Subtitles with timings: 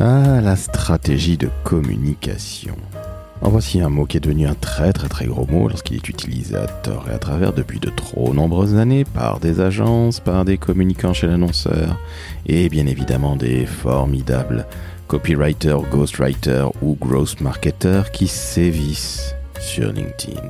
[0.00, 2.74] Ah, la stratégie de communication.
[3.40, 6.08] En voici un mot qui est devenu un très très très gros mot lorsqu'il est
[6.08, 10.44] utilisé à tort et à travers depuis de trop nombreuses années par des agences, par
[10.44, 11.96] des communicants chez l'annonceur
[12.46, 14.66] et bien évidemment des formidables
[15.06, 20.40] copywriters, ghostwriters ou gross marketers qui sévissent sur LinkedIn.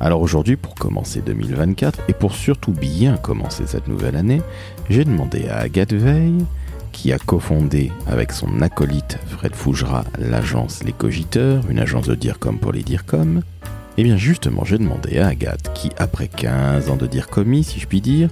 [0.00, 4.40] Alors aujourd'hui, pour commencer 2024 et pour surtout bien commencer cette nouvelle année,
[4.88, 6.44] j'ai demandé à Agathe Veil,
[6.92, 12.38] qui a cofondé avec son acolyte Fred Fougera l'agence Les Cogiteurs, une agence de dire
[12.38, 16.28] comme pour les dire comme, et eh bien justement j'ai demandé à Agathe, qui après
[16.28, 18.28] 15 ans de dire commis, si je puis dire,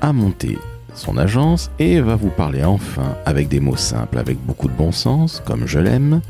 [0.00, 0.58] a monté
[0.94, 4.92] son agence et va vous parler enfin, avec des mots simples, avec beaucoup de bon
[4.92, 6.20] sens, comme je l'aime,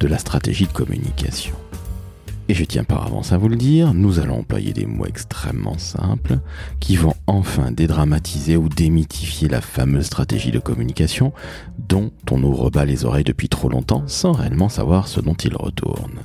[0.00, 1.54] de la stratégie de communication.
[2.48, 5.78] Et je tiens par avance à vous le dire, nous allons employer des mots extrêmement
[5.78, 6.40] simples
[6.78, 11.32] qui vont enfin dédramatiser ou démythifier la fameuse stratégie de communication
[11.88, 15.56] dont on nous rebat les oreilles depuis trop longtemps sans réellement savoir ce dont il
[15.56, 16.20] retourne.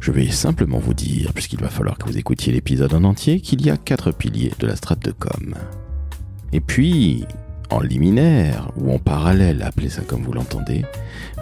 [0.00, 3.64] Je vais simplement vous dire, puisqu'il va falloir que vous écoutiez l'épisode en entier, qu'il
[3.64, 5.54] y a quatre piliers de la strate de com.
[6.52, 7.26] Et puis,
[7.70, 10.84] en liminaire ou en parallèle, appelez ça comme vous l'entendez,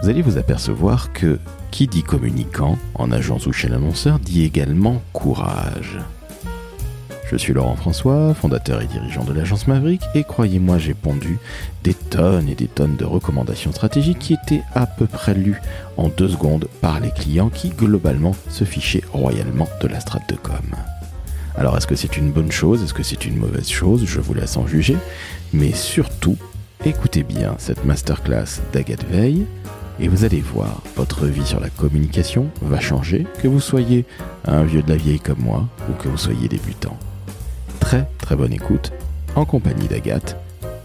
[0.01, 1.39] vous allez vous apercevoir que
[1.71, 5.99] qui dit communicant en agence ou chez l'annonceur dit également courage.
[7.31, 11.39] Je suis Laurent François, fondateur et dirigeant de l'agence Maverick, et croyez-moi, j'ai pondu
[11.83, 15.59] des tonnes et des tonnes de recommandations stratégiques qui étaient à peu près lues
[15.97, 20.35] en deux secondes par les clients qui, globalement, se fichaient royalement de la strate de
[20.35, 20.61] com.
[21.57, 22.83] Alors, est-ce que c'est une bonne chose?
[22.83, 24.03] Est-ce que c'est une mauvaise chose?
[24.05, 24.97] Je vous laisse en juger.
[25.53, 26.37] Mais surtout,
[26.85, 29.45] écoutez bien cette masterclass d'Agathe Veil
[29.99, 34.05] et vous allez voir, votre vie sur la communication va changer, que vous soyez
[34.43, 36.97] un vieux de la vieille comme moi ou que vous soyez débutant.
[37.79, 38.91] Très très bonne écoute
[39.35, 40.35] en compagnie d'Agathe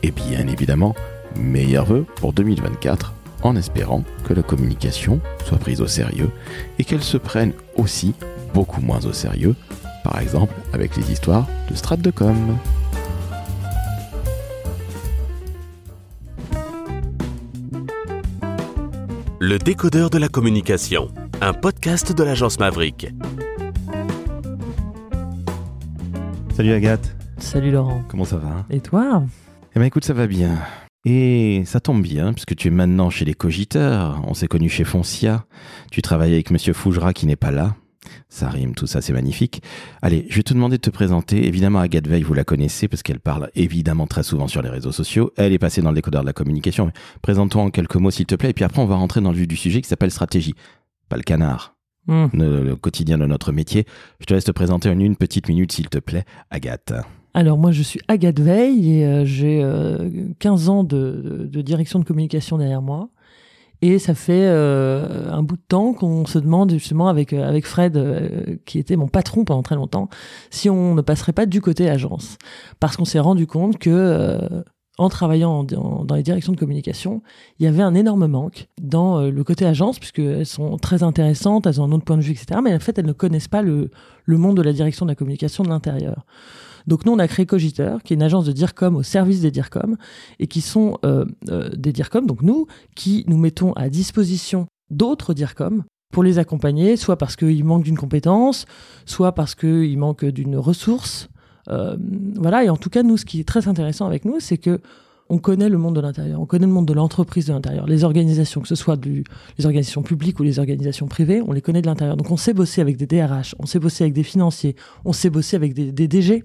[0.05, 0.95] et bien évidemment,
[1.37, 6.31] meilleurs vœux pour 2024 en espérant que la communication soit prise au sérieux
[6.79, 8.15] et qu'elle se prenne aussi
[8.55, 9.55] beaucoup moins au sérieux,
[10.03, 12.57] par exemple avec les histoires de strat de com.
[19.43, 21.09] Le décodeur de la communication,
[21.41, 23.09] un podcast de l'agence Maverick.
[26.55, 27.17] Salut Agathe.
[27.39, 28.03] Salut Laurent.
[28.09, 28.67] Comment ça va?
[28.69, 29.23] Et toi?
[29.75, 30.59] Eh bien écoute, ça va bien.
[31.07, 34.23] Et ça tombe bien, puisque tu es maintenant chez les cogiteurs.
[34.27, 35.47] On s'est connu chez Foncia.
[35.91, 37.77] Tu travailles avec Monsieur Fougera qui n'est pas là.
[38.29, 39.63] Ça rime, tout ça, c'est magnifique.
[40.01, 41.47] Allez, je vais te demander de te présenter.
[41.47, 44.93] Évidemment, Agathe Veil, vous la connaissez parce qu'elle parle évidemment très souvent sur les réseaux
[44.93, 45.33] sociaux.
[45.37, 46.93] Elle est passée dans le décodeur de la communication.
[47.23, 48.51] Présente-toi en quelques mots, s'il te plaît.
[48.51, 50.55] Et puis après, on va rentrer dans le vif du sujet qui s'appelle stratégie.
[51.09, 51.75] Pas le canard.
[52.07, 52.29] Hmm.
[52.33, 53.85] Le, quotidien de notre métier.
[54.21, 56.95] Je te laisse te présenter en une petite minute, s'il te plaît, Agathe.
[57.35, 59.59] Alors moi je suis Agathe Veil et euh, j'ai
[60.41, 63.11] 15 euh, ans de, direction de communication derrière moi.
[63.83, 67.67] Et ça fait euh, un bout de temps qu'on se demande justement avec euh, avec
[67.67, 70.09] Fred, euh, qui était mon patron pendant très longtemps,
[70.51, 72.37] si on ne passerait pas du côté agence,
[72.79, 74.39] parce qu'on s'est rendu compte que
[74.99, 77.23] en travaillant dans les directions de communication,
[77.59, 81.81] il y avait un énorme manque dans le côté agence, puisqu'elles sont très intéressantes, elles
[81.81, 82.61] ont un autre point de vue, etc.
[82.63, 83.91] Mais en fait, elles ne connaissent pas le,
[84.27, 86.27] le monde de la direction de la communication de l'intérieur.
[86.87, 89.51] Donc nous, on a créé Cogiteur, qui est une agence de DIRCOM au service des
[89.51, 89.97] DIRCOM,
[90.39, 95.35] et qui sont euh, euh, des DIRCOM, donc nous, qui nous mettons à disposition d'autres
[95.35, 98.67] DIRCOM pour les accompagner, soit parce qu'ils manquent d'une compétence,
[99.07, 101.29] soit parce qu'ils manquent d'une ressource.
[101.69, 101.97] Euh,
[102.35, 104.81] voilà, et en tout cas, nous, ce qui est très intéressant avec nous, c'est que
[105.33, 108.03] on connaît le monde de l'intérieur, on connaît le monde de l'entreprise de l'intérieur, les
[108.03, 111.87] organisations, que ce soit les organisations publiques ou les organisations privées, on les connaît de
[111.87, 112.17] l'intérieur.
[112.17, 114.75] Donc on sait bosser avec des DRH, on sait bosser avec des financiers,
[115.05, 116.45] on sait bosser avec des DG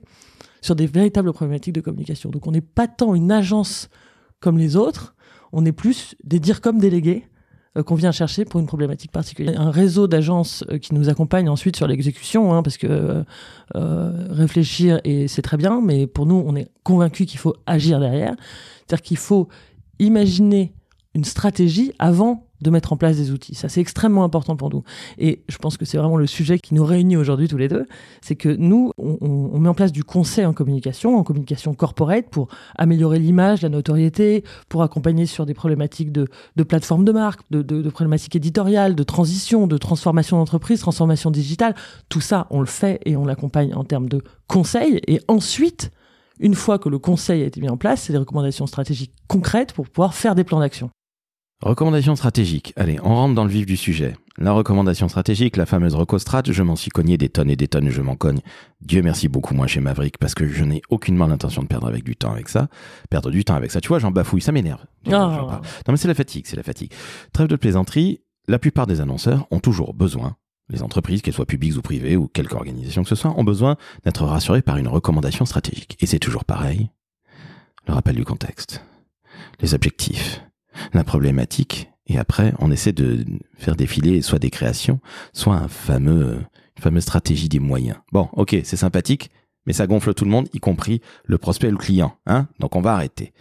[0.65, 2.31] sur des véritables problématiques de communication.
[2.31, 3.89] Donc on n'est pas tant une agence
[4.39, 5.15] comme les autres,
[5.53, 7.27] on est plus des dire comme délégués
[7.77, 9.61] euh, qu'on vient chercher pour une problématique particulière.
[9.61, 13.23] Un réseau d'agences euh, qui nous accompagne ensuite sur l'exécution, hein, parce que
[13.75, 17.99] euh, réfléchir et c'est très bien, mais pour nous on est convaincu qu'il faut agir
[17.99, 18.35] derrière.
[18.87, 19.47] C'est-à-dire qu'il faut
[19.99, 20.73] imaginer
[21.15, 23.55] une stratégie avant de mettre en place des outils.
[23.55, 24.83] Ça, c'est extrêmement important pour nous.
[25.17, 27.85] Et je pense que c'est vraiment le sujet qui nous réunit aujourd'hui tous les deux.
[28.21, 32.47] C'est que nous, on, met en place du conseil en communication, en communication corporate, pour
[32.77, 36.27] améliorer l'image, la notoriété, pour accompagner sur des problématiques de,
[36.63, 41.75] plateforme de marque, de problématiques éditoriales, de transition, de transformation d'entreprise, transformation digitale.
[42.09, 45.01] Tout ça, on le fait et on l'accompagne en termes de conseil.
[45.07, 45.91] Et ensuite,
[46.39, 49.73] une fois que le conseil a été mis en place, c'est des recommandations stratégiques concrètes
[49.73, 50.89] pour pouvoir faire des plans d'action.
[51.61, 52.73] Recommandations stratégiques.
[52.75, 54.15] Allez, on rentre dans le vif du sujet.
[54.37, 57.89] La recommandation stratégique, la fameuse recostrat, je m'en suis cogné des tonnes et des tonnes,
[57.89, 58.39] je m'en cogne.
[58.81, 62.03] Dieu merci beaucoup moins chez Maverick parce que je n'ai aucunement l'intention de perdre avec
[62.03, 62.67] du temps avec ça.
[63.09, 64.83] Perdre du temps avec ça, tu vois, j'en bafouille, ça m'énerve.
[65.07, 65.11] Oh.
[65.11, 66.91] Non mais c'est la fatigue, c'est la fatigue.
[67.31, 68.19] Trêve de plaisanterie,
[68.49, 70.35] la plupart des annonceurs ont toujours besoin,
[70.67, 73.77] les entreprises, qu'elles soient publiques ou privées ou quelque organisation que ce soit, ont besoin
[74.03, 75.95] d'être rassurées par une recommandation stratégique.
[76.01, 76.89] Et c'est toujours pareil.
[77.87, 78.83] Le rappel du contexte,
[79.61, 80.41] les objectifs,
[80.93, 83.25] la problématique, et après on essaie de
[83.57, 84.99] faire défiler soit des créations,
[85.33, 86.39] soit un fameux,
[86.77, 87.97] une fameuse stratégie des moyens.
[88.11, 89.29] Bon, ok, c'est sympathique,
[89.65, 92.15] mais ça gonfle tout le monde, y compris le prospect et le client.
[92.25, 93.33] Hein Donc on va arrêter.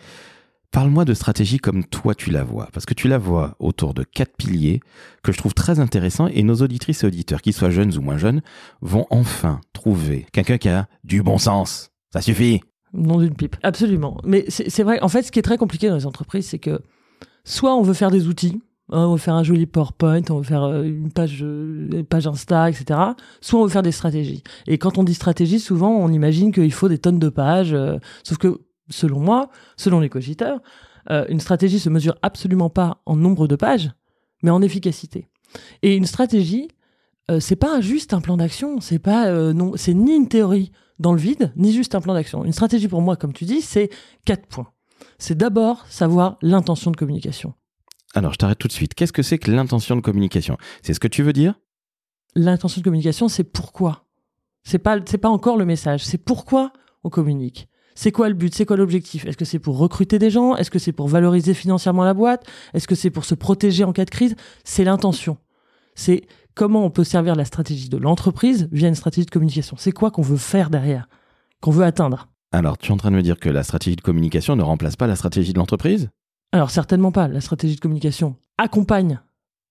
[0.75, 4.03] Parle-moi de stratégie comme toi tu la vois, parce que tu la vois autour de
[4.03, 4.81] quatre piliers
[5.23, 8.19] que je trouve très intéressants et nos auditrices et auditeurs, qu'ils soient jeunes ou moins
[8.19, 8.43] jeunes,
[8.81, 11.93] vont enfin trouver quelqu'un qui a du bon sens.
[12.13, 12.61] Ça suffit.
[12.93, 13.57] Non d'une pipe.
[13.63, 14.21] Absolument.
[14.25, 16.81] Mais c'est vrai, en fait, ce qui est très compliqué dans les entreprises, c'est que
[17.45, 18.61] soit on veut faire des outils,
[18.91, 22.05] hein, on veut faire un joli PowerPoint, on veut faire euh, une page, euh, une
[22.05, 22.99] page Insta, etc.
[23.41, 24.43] Soit on veut faire des stratégies.
[24.67, 27.75] Et quand on dit stratégie, souvent on imagine qu'il faut des tonnes de pages.
[27.75, 28.61] euh, sauf que
[28.91, 30.61] selon moi, selon les cogiteurs,
[31.29, 33.91] une stratégie se mesure absolument pas en nombre de pages,
[34.43, 35.29] mais en efficacité.
[35.83, 36.69] Et une stratégie,
[37.31, 41.13] euh, c'est pas juste un plan d'action, c'est pas non, c'est ni une théorie dans
[41.13, 42.45] le vide, ni juste un plan d'action.
[42.45, 43.91] Une stratégie pour moi, comme tu dis, c'est
[44.25, 44.69] quatre points.
[45.27, 47.55] C'est d'abord savoir l'intention de communication.
[48.15, 48.93] Alors je t'arrête tout de suite.
[48.93, 50.59] Qu'est-ce que c'est que l'intention de communication?
[50.83, 51.55] C'est ce que tu veux dire?
[52.35, 54.05] L'intention de communication, c'est pourquoi?
[54.65, 56.75] C'est pas, c'est pas encore le message, c'est pourquoi
[57.05, 57.71] on communique?
[57.95, 58.55] C'est quoi le but?
[58.55, 59.25] C'est quoi l'objectif?
[59.25, 60.57] Est-ce que c'est pour recruter des gens?
[60.57, 62.47] Est-ce que c'est pour valoriser financièrement la boîte?
[62.75, 64.37] Est-ce que c'est pour se protéger en cas de crise?
[64.63, 65.39] C'est l'intention.
[65.95, 69.79] C'est comment on peut servir la stratégie de l'entreprise via une stratégie de communication.
[69.79, 71.09] C'est quoi qu'on veut faire derrière
[71.63, 74.01] Qu'on veut atteindre Alors tu es en train de me dire que la stratégie de
[74.01, 76.09] communication ne remplace pas la stratégie de l'entreprise?
[76.53, 77.27] Alors certainement pas.
[77.27, 79.19] La stratégie de communication accompagne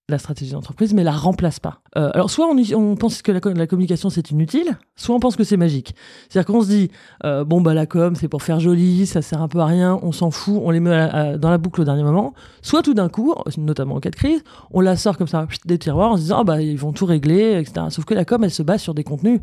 [0.09, 1.80] la stratégie d'entreprise, mais la remplace pas.
[1.95, 5.38] Euh, alors soit on, pense que la, co- la communication c'est inutile, soit on pense
[5.38, 5.95] que c'est magique.
[6.27, 6.91] C'est-à-dire qu'on se dit
[7.24, 9.97] euh, bon bah la com c'est pour faire joli, ça sert un peu à rien,
[10.01, 12.33] on s'en fout, on les met dans la boucle au dernier moment.
[12.62, 15.77] Soit tout d'un coup, notamment en cas de crise, on la sort comme ça des
[15.77, 17.85] tiroirs en se disant ah bah ils vont tout régler, etc.
[17.91, 19.39] Sauf que la com elle se base sur des contenus.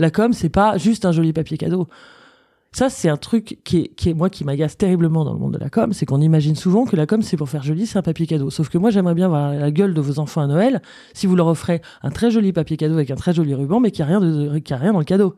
[0.00, 1.86] La com c'est pas juste un joli papier cadeau.
[2.74, 5.54] Ça, c'est un truc qui est, qui est moi qui m'agace terriblement dans le monde
[5.54, 7.98] de la com, c'est qu'on imagine souvent que la com c'est pour faire joli, c'est
[7.98, 8.50] un papier cadeau.
[8.50, 10.82] Sauf que moi j'aimerais bien voir la gueule de vos enfants à Noël
[11.12, 13.92] si vous leur offrez un très joli papier cadeau avec un très joli ruban, mais
[13.92, 15.36] qu'il n'y a rien de, qu'il y a rien dans le cadeau.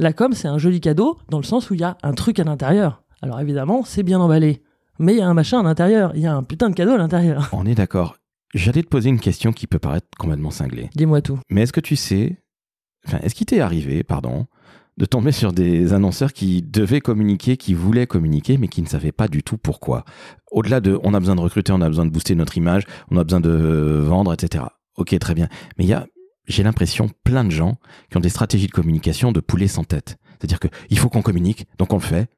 [0.00, 2.40] La com c'est un joli cadeau dans le sens où il y a un truc
[2.40, 3.04] à l'intérieur.
[3.22, 4.60] Alors évidemment c'est bien emballé,
[4.98, 6.94] mais il y a un machin à l'intérieur, il y a un putain de cadeau
[6.94, 7.48] à l'intérieur.
[7.52, 8.16] On est d'accord.
[8.54, 10.90] J'allais te poser une question qui peut paraître complètement cinglée.
[10.96, 11.38] Dis-moi tout.
[11.48, 12.42] Mais est-ce que tu sais,
[13.06, 14.46] enfin, est-ce qu'il t'est arrivé, pardon,
[14.96, 19.12] de tomber sur des annonceurs qui devaient communiquer, qui voulaient communiquer, mais qui ne savaient
[19.12, 20.04] pas du tout pourquoi
[20.50, 23.16] Au-delà de on a besoin de recruter, on a besoin de booster notre image, on
[23.18, 24.64] a besoin de vendre, etc.
[24.96, 25.48] Ok, très bien.
[25.78, 26.06] Mais il y a,
[26.46, 27.76] j'ai l'impression, plein de gens
[28.10, 30.16] qui ont des stratégies de communication de poulet sans tête.
[30.38, 32.28] C'est-à-dire qu'il faut qu'on communique, donc on le fait.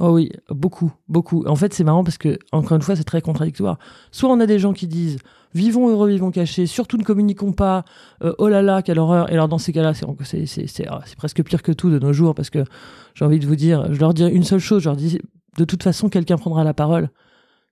[0.00, 1.44] Oh oui, beaucoup, beaucoup.
[1.46, 3.78] En fait, c'est marrant parce que, encore une fois, c'est très contradictoire.
[4.10, 5.18] Soit on a des gens qui disent
[5.54, 7.84] vivons heureux, vivons cachés, surtout ne communiquons pas,
[8.24, 9.30] euh, oh là là, quelle horreur.
[9.30, 12.48] Et alors, dans ces cas-là, ah, c'est presque pire que tout de nos jours parce
[12.48, 12.64] que
[13.14, 15.18] j'ai envie de vous dire, je leur dis une seule chose, je leur dis
[15.58, 17.10] de toute façon, quelqu'un prendra la parole.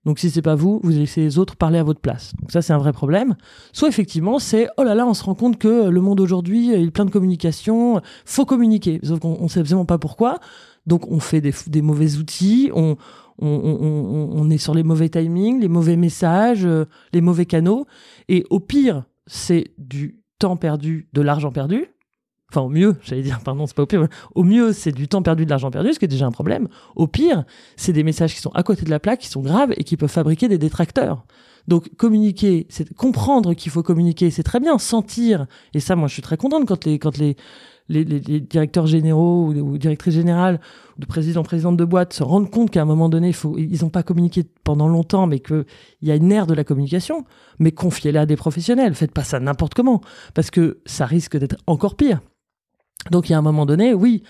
[0.06, 2.32] Donc, si c'est pas vous, vous laissez les autres parler à votre place.
[2.40, 3.37] Donc, ça, c'est un vrai problème.
[3.72, 6.84] Soit, effectivement, c'est oh là là, on se rend compte que le monde aujourd'hui, il
[6.84, 9.00] est plein de communication, faut communiquer.
[9.02, 10.38] Sauf qu'on on sait absolument pas pourquoi.
[10.87, 12.97] Donc on fait des, mauvais outils, on,
[13.38, 17.87] on, on, on, est sur les mauvais timings, les mauvais messages, euh, les mauvais canaux.
[18.29, 21.87] Et au pire, c'est du temps perdu, de l'argent perdu.
[22.51, 24.08] Enfin, au mieux, j'allais dire, pardon, c'est pas au pire.
[24.34, 26.69] Au mieux, c'est du temps perdu, de l'argent perdu, ce qui est déjà un problème.
[26.96, 27.44] Au pire,
[27.77, 29.96] c'est des messages qui sont à côté de la plaque, qui sont graves et qui
[29.96, 31.25] peuvent fabriquer des détracteurs.
[31.69, 34.79] Donc communiquer, c'est comprendre qu'il faut communiquer, c'est très bien.
[34.79, 37.37] Sentir, et ça, moi, je suis très contente quand les quand les
[37.91, 40.61] les, directeurs généraux ou, directrices générales
[40.97, 43.91] ou de présidents, présidentes de boîtes se rendent compte qu'à un moment donné, ils n'ont
[43.91, 45.65] pas communiqué pendant longtemps, mais qu'il
[46.03, 47.25] y a une ère de la communication.
[47.59, 48.94] Mais confiez-la à des professionnels.
[48.94, 50.01] Faites pas ça n'importe comment,
[50.35, 52.20] parce que ça risque d'être encore pire.
[53.11, 54.23] Donc il y a un moment donné, oui,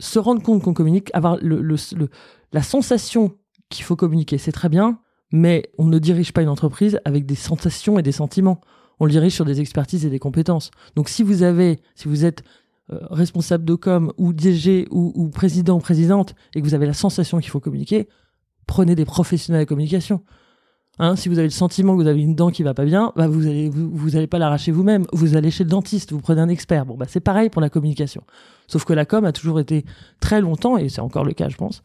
[0.00, 3.32] se rendre compte qu'on communique, avoir la sensation
[3.68, 4.98] qu'il faut communiquer, c'est très bien,
[5.30, 8.60] mais on ne dirige pas une entreprise avec des sensations et des sentiments.
[8.98, 10.70] On le dirige sur des expertises et des compétences.
[10.96, 12.42] Donc si vous avez, si vous êtes
[13.10, 17.50] responsable de com ou DG ou, président présidente et que vous avez la sensation qu'il
[17.50, 18.08] faut communiquer,
[18.66, 20.22] prenez des professionnels de communication.
[21.00, 23.12] Hein, si vous avez le sentiment que vous avez une dent qui va pas bien,
[23.14, 25.06] bah vous allez vous, vous allez pas l'arracher vous-même.
[25.12, 26.86] Vous allez chez le dentiste, vous prenez un expert.
[26.86, 28.24] Bon bah c'est pareil pour la communication.
[28.66, 29.84] Sauf que la com a toujours été
[30.18, 31.82] très longtemps et c'est encore le cas je pense,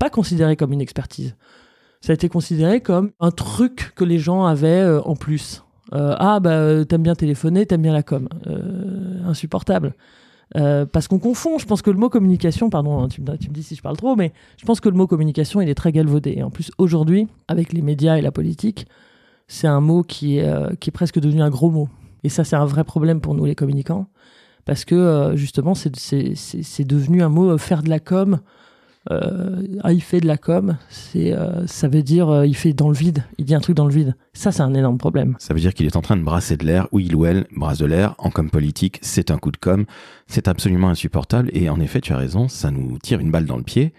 [0.00, 1.36] pas considérée comme une expertise.
[2.00, 5.62] Ça a été considéré comme un truc que les gens avaient euh, en plus.
[5.92, 8.26] Euh, ah bah t'aimes bien téléphoner, t'aimes bien la com.
[8.46, 9.94] Euh, insupportable.
[10.54, 13.62] Euh, parce qu'on confond, je pense que le mot communication, pardon, hein, tu, me, dis
[13.62, 16.34] si je parle trop, mais je pense que le mot communication, il est très galvaudé.
[16.36, 18.86] Et en plus, aujourd'hui, avec les médias et la politique,
[19.48, 21.88] c'est un mot qui est, euh, presque devenu un gros mot.
[22.22, 24.06] Et ça, c'est un vrai problème pour nous, les communicants,
[24.64, 28.40] parce que euh, justement, c'est devenu un mot faire de la com
[29.08, 32.88] ah, il fait de la com, c'est, euh, ça veut dire euh, il fait dans
[32.88, 34.16] le vide, il dit un truc dans le vide.
[34.32, 35.36] Ça, c'est un énorme problème.
[35.38, 37.46] Ça veut dire qu'il est en train de brasser de l'air, ou il ou elle
[37.56, 39.84] brasse de l'air en com politique, c'est un coup de com,
[40.26, 43.56] c'est absolument insupportable, et en effet, tu as raison, ça nous tire une balle dans
[43.56, 43.92] le pied.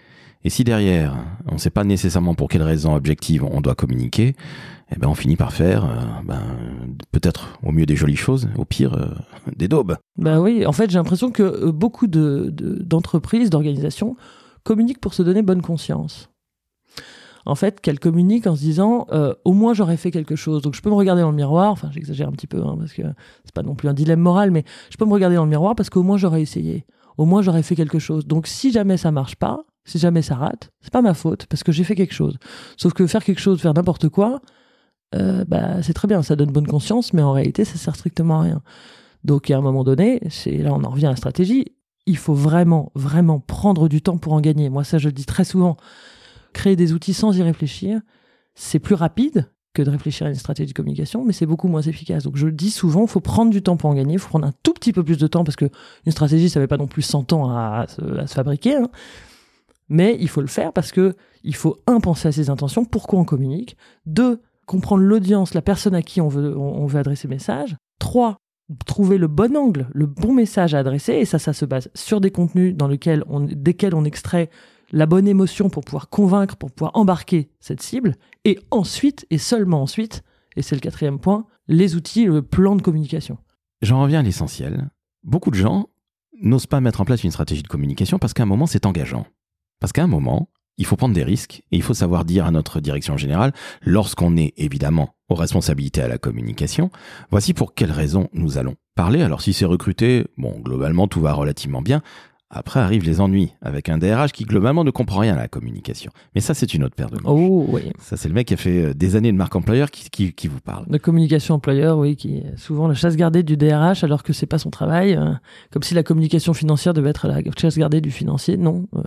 [0.44, 4.36] Et si derrière, on ne sait pas nécessairement pour quelle raison objective on doit communiquer,
[4.94, 5.88] eh ben on finit par faire, euh,
[6.24, 6.42] ben,
[7.12, 9.08] peut-être au mieux des jolies choses, au pire euh,
[9.56, 9.96] des daubes.
[10.16, 14.16] Ben oui, en fait j'ai l'impression que beaucoup de, d'entreprises, d'organisations
[14.64, 16.30] communique pour se donner bonne conscience.
[17.48, 20.60] En fait, qu'elle communique en se disant euh, au moins j'aurais fait quelque chose.
[20.60, 22.92] Donc je peux me regarder dans le miroir, enfin j'exagère un petit peu hein, parce
[22.92, 23.02] que
[23.42, 25.74] c'est pas non plus un dilemme moral, mais je peux me regarder dans le miroir
[25.74, 26.84] parce qu'au moins j'aurais essayé.
[27.16, 28.26] Au moins j'aurais fait quelque chose.
[28.26, 31.62] Donc si jamais ça marche pas, si jamais ça rate, c'est pas ma faute parce
[31.62, 32.36] que j'ai fait quelque chose.
[32.76, 34.42] Sauf que faire quelque chose, faire n'importe quoi,
[35.14, 38.40] euh, bah, c'est très bien, ça donne bonne conscience, mais en réalité ça sert strictement
[38.40, 38.62] à rien.
[39.24, 41.64] Donc à un moment donné, c'est là on en revient à la stratégie
[42.08, 44.70] il faut vraiment, vraiment prendre du temps pour en gagner.
[44.70, 45.76] Moi, ça, je le dis très souvent.
[46.54, 48.00] Créer des outils sans y réfléchir,
[48.54, 51.82] c'est plus rapide que de réfléchir à une stratégie de communication, mais c'est beaucoup moins
[51.82, 52.24] efficace.
[52.24, 54.14] Donc, je le dis souvent, il faut prendre du temps pour en gagner.
[54.14, 55.66] Il faut prendre un tout petit peu plus de temps parce que
[56.06, 58.76] une stratégie, ça ne fait pas non plus 100 ans à, se, fabriquer.
[58.76, 58.88] Hein.
[59.90, 63.18] Mais il faut le faire parce que il faut, un, penser à ses intentions, pourquoi
[63.18, 63.76] on communique.
[64.06, 67.76] Deux, comprendre l'audience, la personne à qui on veut, on veut adresser le message.
[67.98, 68.38] Trois,
[68.86, 72.20] trouver le bon angle, le bon message à adresser, et ça, ça se base sur
[72.20, 74.50] des contenus dans lesquels on, desquels on extrait
[74.92, 79.82] la bonne émotion pour pouvoir convaincre, pour pouvoir embarquer cette cible, et ensuite, et seulement
[79.82, 80.22] ensuite,
[80.56, 83.38] et c'est le quatrième point, les outils, le plan de communication.
[83.82, 84.90] J'en reviens à l'essentiel.
[85.22, 85.88] Beaucoup de gens
[86.40, 89.26] n'osent pas mettre en place une stratégie de communication parce qu'à un moment, c'est engageant.
[89.80, 92.50] Parce qu'à un moment, il faut prendre des risques et il faut savoir dire à
[92.50, 96.90] notre direction générale, lorsqu'on est évidemment aux responsabilités à la communication,
[97.30, 99.22] voici pour quelles raisons nous allons parler.
[99.22, 102.02] Alors si c'est recruté, bon, globalement tout va relativement bien,
[102.50, 106.10] après arrivent les ennuis avec un DRH qui globalement ne comprend rien à la communication.
[106.34, 107.24] Mais ça, c'est une autre paire de manches.
[107.26, 107.92] Oh oui.
[108.00, 110.48] Ça, c'est le mec qui a fait euh, des années de marque employeur qui, qui,
[110.48, 110.86] vous parle.
[110.88, 114.46] De communication employeur, oui, qui est souvent la chasse gardée du DRH alors que c'est
[114.46, 115.14] pas son travail.
[115.14, 115.32] Euh,
[115.70, 118.56] comme si la communication financière devait être la chasse gardée du financier.
[118.56, 119.02] Non, euh,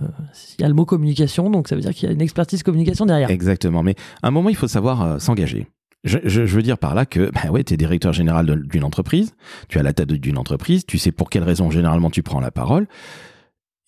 [0.58, 2.62] il y a le mot communication, donc ça veut dire qu'il y a une expertise
[2.62, 3.30] communication derrière.
[3.30, 3.82] Exactement.
[3.82, 5.66] Mais à un moment, il faut savoir s'engager.
[6.04, 9.34] Je, je, veux dire par là que, ben ouais, tu es directeur général d'une entreprise,
[9.68, 12.50] tu as la tête d'une entreprise, tu sais pour quelle raison généralement tu prends la
[12.50, 12.86] parole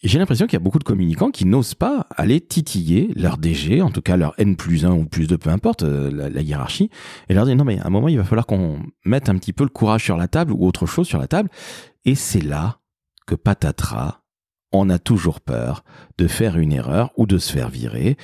[0.04, 3.80] j'ai l'impression qu'il y a beaucoup de communicants qui n'osent pas aller titiller leur DG,
[3.80, 6.90] en tout cas leur N plus 1 ou plus 2, peu importe euh, la, hiérarchie,
[7.28, 9.52] et leur dire non mais à un moment il va falloir qu'on mette un petit
[9.52, 11.49] peu le courage sur la table ou autre chose sur la table.
[12.04, 12.80] Et c'est là
[13.26, 14.20] que patatras,
[14.73, 15.84] on a toujours peur
[16.18, 18.18] de faire une erreur ou de se faire virer.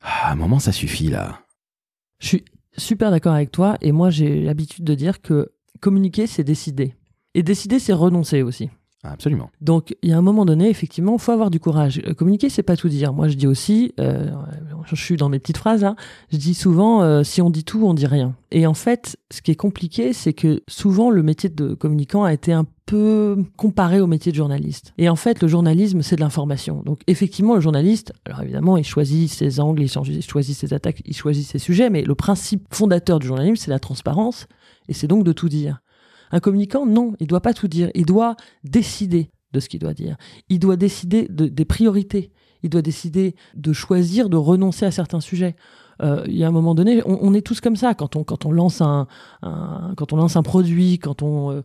[0.00, 1.40] Ah, à un moment ça suffit là.
[2.20, 2.44] Je suis
[2.76, 6.94] super d'accord avec toi et moi j'ai l'habitude de dire que communiquer c'est décider.
[7.34, 8.70] Et décider c'est renoncer aussi.
[9.04, 9.50] Absolument.
[9.60, 12.00] Donc, il y a un moment donné, effectivement, il faut avoir du courage.
[12.06, 13.12] Euh, communiquer, c'est pas tout dire.
[13.12, 14.30] Moi, je dis aussi, euh,
[14.86, 15.96] je suis dans mes petites phrases, là,
[16.32, 18.34] je dis souvent, euh, si on dit tout, on dit rien.
[18.50, 22.32] Et en fait, ce qui est compliqué, c'est que souvent, le métier de communicant a
[22.32, 24.92] été un peu comparé au métier de journaliste.
[24.98, 26.82] Et en fait, le journalisme, c'est de l'information.
[26.84, 31.14] Donc, effectivement, le journaliste, alors évidemment, il choisit ses angles, il choisit ses attaques, il
[31.14, 34.46] choisit ses sujets, mais le principe fondateur du journalisme, c'est la transparence,
[34.88, 35.80] et c'est donc de tout dire.
[36.30, 37.90] Un communicant, non, il doit pas tout dire.
[37.94, 40.16] Il doit décider de ce qu'il doit dire.
[40.48, 42.30] Il doit décider des priorités.
[42.62, 45.56] Il doit décider de choisir de renoncer à certains sujets.
[46.02, 48.82] Euh, il y a un moment donné, on, est tous comme ça quand on lance
[48.82, 49.06] un,
[50.42, 51.62] produit, quand on euh,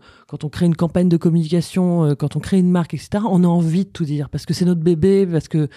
[0.51, 3.25] crée une campagne de communication, euh, quand on crée une marque, etc.
[3.29, 5.67] On a envie de tout dire parce que c'est notre bébé, parce que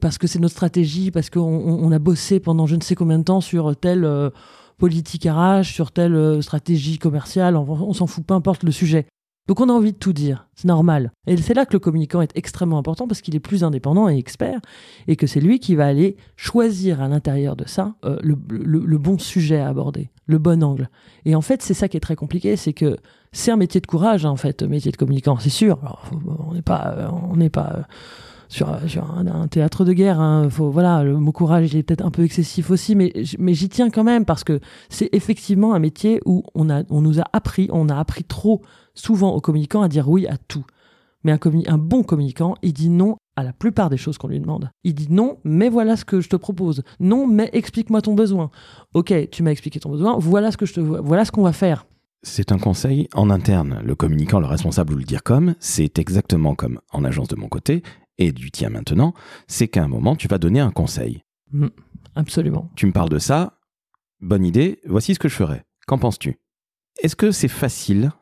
[0.00, 3.18] parce que c'est notre stratégie, parce qu'on on a bossé pendant je ne sais combien
[3.18, 4.04] de temps sur tel
[4.82, 9.06] politique arrache, sur telle euh, stratégie commerciale, on, s'en fout, peu importe le sujet.
[9.46, 11.12] Donc on a envie de tout dire, c'est normal.
[11.28, 14.16] Et c'est là que le communicant est extrêmement important parce qu'il est plus indépendant et
[14.16, 14.58] expert
[15.06, 19.18] et que c'est lui qui va aller choisir à l'intérieur de ça euh, le, bon
[19.18, 20.88] sujet à aborder, le bon angle.
[21.26, 22.96] Et en fait, c'est ça qui est très compliqué, c'est que
[23.30, 25.78] c'est un métier de courage, hein, en fait, métier de communicant, c'est sûr.
[26.48, 27.86] on n'est pas, euh, on n'est pas
[28.52, 30.20] sur, un, théâtre de guerre.
[30.20, 30.48] Hein.
[30.50, 33.90] Faut, voilà, le mot courage est peut-être un peu excessif aussi, mais, mais j'y tiens
[33.90, 37.68] quand même parce que c'est effectivement un métier où on, a, on nous a appris,
[37.72, 38.60] on a appris trop
[38.94, 40.64] souvent aux communicants à dire oui à tout.
[41.24, 44.40] Mais un, un bon communicant, il dit non à la plupart des choses qu'on lui
[44.40, 44.70] demande.
[44.84, 46.82] Il dit non, mais voilà ce que je te propose.
[47.00, 48.50] Non, mais explique-moi ton besoin.
[48.92, 51.52] Ok, tu m'as expliqué ton besoin, voilà ce que je te voilà ce qu'on va
[51.52, 51.86] faire.
[52.24, 53.80] C'est un conseil en interne.
[53.84, 57.48] Le communicant, le responsable ou le dire comme, c'est exactement comme en agence de mon
[57.48, 57.82] côté
[58.18, 59.14] et du tien maintenant,
[59.46, 61.22] c'est qu'à un moment, tu vas donner un conseil.
[61.52, 61.68] Mm,
[62.14, 62.70] absolument.
[62.76, 63.58] Tu me parles de ça,
[64.20, 65.64] bonne idée, voici ce que je ferais.
[65.86, 66.38] Qu'en penses-tu?
[67.02, 68.12] Est-ce que c'est facile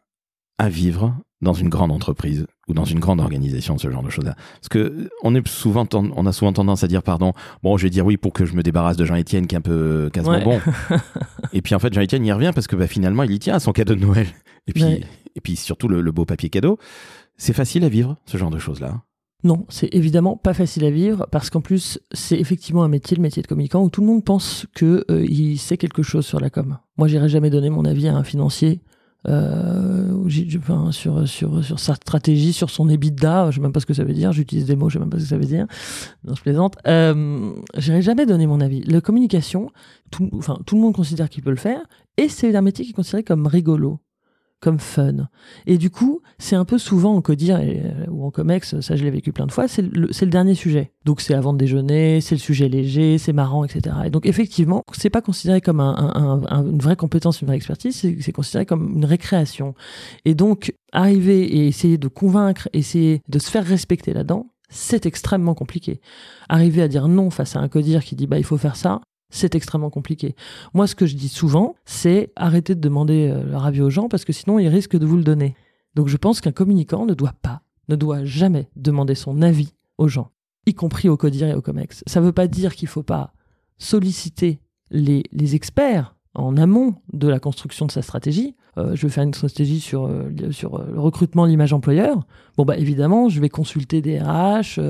[0.58, 4.36] à vivre dans une grande entreprise ou dans une grande organisation, ce genre de choses-là?
[4.54, 7.32] Parce que on est souvent, on a souvent tendance à dire, pardon,
[7.62, 9.62] bon, je vais dire oui pour que je me débarrasse de Jean-Étienne qui est un
[9.62, 10.60] peu quasiment bon.
[11.52, 13.60] et puis en fait, Jean-Étienne y revient parce que bah, finalement, il y tient à
[13.60, 14.28] son cadeau de Noël.
[14.66, 15.04] Et puis,
[15.34, 16.78] et puis surtout le, beau papier cadeau.
[17.36, 19.02] C'est facile à vivre, ce genre de choses-là.
[19.42, 23.22] Non, c'est évidemment pas facile à vivre parce qu'en plus, c'est effectivement un métier, le
[23.22, 26.50] métier de communicant, où tout le monde pense qu'il euh, sait quelque chose sur la
[26.50, 26.78] com.
[26.98, 28.82] Moi, j'irai jamais donner mon avis à un financier
[29.28, 30.28] euh,
[30.92, 34.32] sur, sa stratégie, sur son EBITDA, je sais même pas ce que ça veut dire,
[34.32, 35.66] j'utilise des mots, je sais même pas ce que ça veut dire,
[36.24, 36.76] non, je plaisante.
[36.86, 38.82] Euh, jamais donner mon avis.
[38.82, 39.70] La communication,
[40.10, 40.30] tout,
[40.64, 41.82] tout le monde considère qu'il peut le faire,
[42.16, 44.00] et c'est un métier qui est considéré comme rigolo
[44.60, 45.28] comme fun.
[45.66, 49.04] Et du coup, c'est un peu souvent en codir euh, ou en comex, ça je
[49.04, 50.92] l'ai vécu plein de fois, c'est le, le, dernier sujet.
[51.04, 53.96] Donc c'est avant de déjeuner, c'est le sujet léger, c'est marrant, etc.
[54.04, 55.94] Et donc effectivement, c'est pas considéré comme un,
[56.48, 59.74] un, une vraie compétence, une vraie expertise, c'est considéré comme une récréation.
[60.24, 65.54] Et donc arriver et essayer de convaincre, essayer de se faire respecter là-dedans, c'est extrêmement
[65.54, 66.00] compliqué.
[66.48, 69.00] Arriver à dire non face à un codir qui dit bah il faut faire ça,
[69.30, 70.34] c'est extrêmement compliqué.
[70.74, 74.08] Moi, ce que je dis souvent, c'est arrêter de demander euh, leur avis aux gens
[74.08, 75.54] parce que sinon, ils risquent de vous le donner.
[75.94, 80.08] Donc, je pense qu'un communicant ne doit pas, ne doit jamais demander son avis aux
[80.08, 80.30] gens,
[80.66, 82.02] y compris au CODIR et au COMEX.
[82.06, 83.32] Ça ne veut pas dire qu'il ne faut pas
[83.78, 84.60] solliciter
[84.90, 88.54] les experts en amont de la construction de sa stratégie.
[88.78, 92.20] Euh, je vais faire une stratégie sur, euh, sur euh, le recrutement, l'image employeur.
[92.56, 94.80] Bon, bah évidemment, je vais consulter des RH,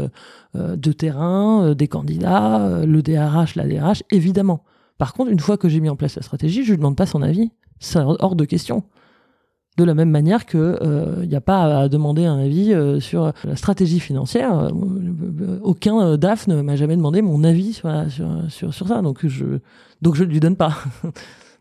[0.54, 4.64] de terrain, des candidats, le DRH, la DRH, évidemment.
[4.98, 7.06] Par contre, une fois que j'ai mis en place la stratégie, je ne demande pas
[7.06, 7.50] son avis.
[7.78, 8.84] C'est hors de question.
[9.78, 10.78] De la même manière que
[11.22, 14.70] il n'y a pas à demander un avis sur la stratégie financière.
[15.62, 19.00] aucun DAF ne m'a jamais demandé mon avis sur, ça.
[19.02, 19.44] Donc je
[20.02, 20.76] ne lui donne pas.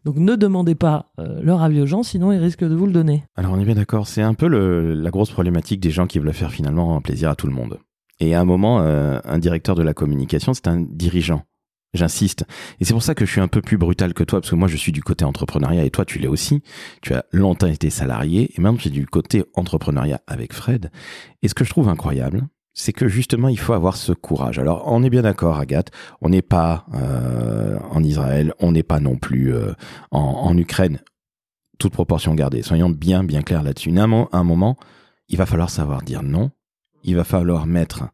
[0.06, 2.92] Donc ne demandez pas euh, leur avis aux gens, sinon ils risquent de vous le
[2.92, 3.24] donner.
[3.36, 6.34] Alors on est bien d'accord, c'est un peu la grosse problématique des gens qui veulent
[6.34, 7.80] faire finalement plaisir à tout le monde.
[8.20, 11.44] Et à un moment, euh, un directeur de la communication, c'est un dirigeant.
[11.94, 12.46] J'insiste.
[12.80, 14.56] Et c'est pour ça que je suis un peu plus brutal que toi, parce que
[14.56, 16.62] moi je suis du côté entrepreneuriat et toi tu l'es aussi.
[17.02, 20.92] Tu as longtemps été salarié et maintenant tu es du côté entrepreneuriat avec Fred.
[21.42, 22.48] Et ce que je trouve incroyable,
[22.80, 24.58] c'est que justement, il faut avoir ce courage.
[24.58, 29.02] Alors, on est bien d'accord, Agathe, on n'est pas euh, en Israël, on n'est pas
[29.02, 29.74] non plus euh,
[30.12, 31.00] en, Ukraine,
[31.78, 32.62] toute proportion gardée.
[32.62, 33.94] Soyons bien, bien clairs là-dessus.
[33.98, 34.78] À un moment,
[35.28, 36.52] il va falloir savoir dire non,
[37.04, 38.06] il va falloir mettre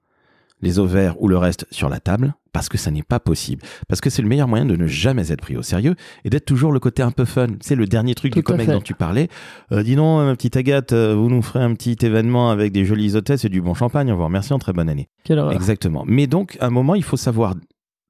[0.62, 3.62] les ovaires ou le reste sur la table, parce que ça n'est pas possible.
[3.90, 6.46] Parce que c'est le meilleur moyen de ne jamais être pris au sérieux et d'être
[6.46, 7.48] toujours le côté un peu fun.
[7.60, 9.28] C'est le dernier truc du comex dont tu parlais.
[9.74, 12.86] Euh, dis donc, ma petite Agathe, euh, vous nous ferez un petit événement avec des
[12.86, 14.10] jolies hôtesses et du bon champagne.
[14.10, 15.10] On vous remercie en très bonne année.
[15.52, 16.06] Exactement.
[16.08, 17.56] Mais donc, à un moment, il faut savoir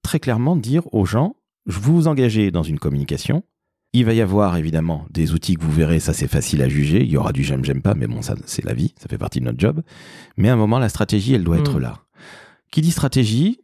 [0.03, 3.41] très clairement dire aux gens, je vous vous engagez dans une communication.
[3.93, 7.01] Il va y avoir évidemment des outils que vous verrez, ça c'est facile à juger.
[7.01, 9.17] Il y aura du j'aime, j'aime pas, mais bon, ça c'est la vie, ça fait
[9.17, 9.81] partie de notre job.
[10.37, 11.81] Mais à un moment, la stratégie, elle doit être hmm.
[11.81, 12.01] là.
[12.71, 13.61] Qui dit stratégie,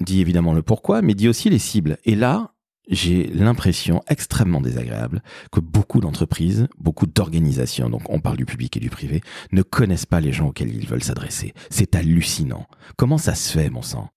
[0.00, 1.98] dit évidemment le pourquoi, mais dit aussi les cibles.
[2.04, 2.54] Et là,
[2.88, 8.80] j'ai l'impression extrêmement désagréable que beaucoup d'entreprises, beaucoup d'organisations, donc on parle du public et
[8.80, 9.20] du privé,
[9.52, 11.52] ne connaissent pas les gens auxquels ils veulent s'adresser.
[11.70, 12.66] C'est hallucinant.
[12.96, 14.08] Comment ça se fait, mon sang?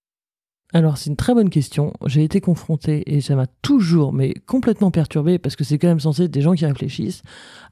[0.74, 1.94] Alors c'est une très bonne question.
[2.06, 6.00] J'ai été confronté et ça m'a toujours, mais complètement perturbé parce que c'est quand même
[6.00, 7.24] censé être des gens qui réfléchissent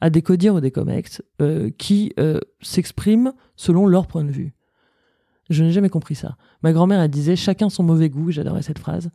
[0.01, 4.53] à des codires ou des comex euh, qui euh, s'expriment selon leur point de vue.
[5.49, 6.37] Je n'ai jamais compris ça.
[6.61, 8.31] Ma grand-mère, elle disait chacun son mauvais goût.
[8.31, 9.09] J'adorais cette phrase.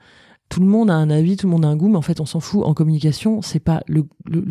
[0.49, 2.21] Tout le monde a un avis, tout le monde a un goût, mais en fait,
[2.21, 2.65] on s'en fout.
[2.65, 4.03] En communication, c'est pas le,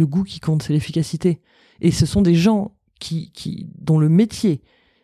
[0.05, 1.41] goût qui compte, c'est l'efficacité.
[1.81, 4.61] Et ce sont des gens qui, dont le métier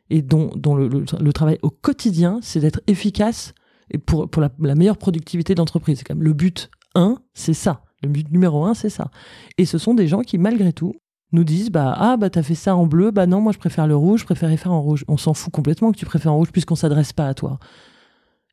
[0.09, 3.53] et dont, le, travail au quotidien, c'est d'être efficace
[3.91, 5.99] et pour, la, meilleure productivité d'entreprise.
[5.99, 7.83] C'est le but 1, c'est ça.
[8.01, 9.11] Le but numéro 1, c'est ça.
[9.57, 10.95] Et ce sont des gens qui, malgré tout,
[11.31, 13.85] nous disent bah ah bah t'as fait ça en bleu bah non moi je préfère
[13.85, 16.37] le rouge je préférais faire en rouge on s'en fout complètement que tu préfères en
[16.37, 17.59] rouge puisqu'on s'adresse pas à toi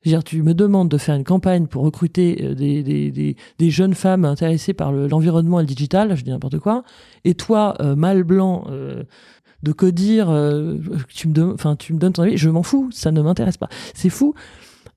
[0.09, 3.95] dire, tu me demandes de faire une campagne pour recruter euh, des, des, des, jeunes
[3.95, 6.83] femmes intéressées par l'environnement et le digital, je dis n'importe quoi,
[7.25, 9.05] et toi, euh, mâle blanc, euh,
[9.63, 10.77] de codir, euh,
[11.09, 13.69] tu, me tu me donnes ton avis, je m'en fous, ça ne m'intéresse pas.
[13.95, 14.35] C'est fou.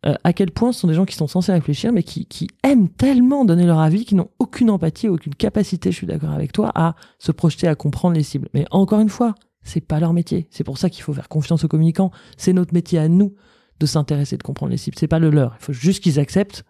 [0.06, 2.90] Euh, à quel point ce sont des gens qui sont censés réfléchir, mais qui, aiment
[2.90, 6.72] tellement donner leur avis, qui n'ont aucune empathie, aucune capacité, je suis d'accord avec toi,
[6.76, 8.48] à se projeter, à comprendre les cibles.
[8.54, 10.48] Mais encore une fois, c'est pas leur métier.
[10.52, 12.12] C'est pour ça qu'il faut faire confiance aux communicants.
[12.38, 13.36] C'est notre métier à nous
[13.80, 14.98] de s'intéresser, de comprendre les cibles.
[14.98, 15.56] C'est pas le leur.
[15.60, 16.64] Il faut juste qu'ils acceptent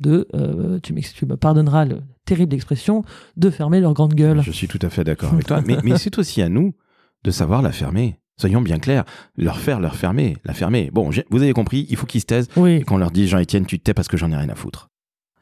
[0.00, 3.04] de, euh, tu, me pardonneras le terrible expression,
[3.36, 4.42] de fermer leur grande gueule.
[4.42, 5.62] Je suis tout à fait d'accord avec toi.
[5.66, 6.74] Mais c'est aussi à nous
[7.22, 8.18] de savoir la fermer.
[8.40, 9.04] Soyons bien clairs,
[9.36, 10.90] leur faire, leur fermer, la fermer.
[10.92, 12.76] Bon, vous avez compris, il faut qu'ils se taisent oui.
[12.76, 14.88] et qu'on leur dise Jean-Étienne, tu te tais parce que j'en ai rien à foutre.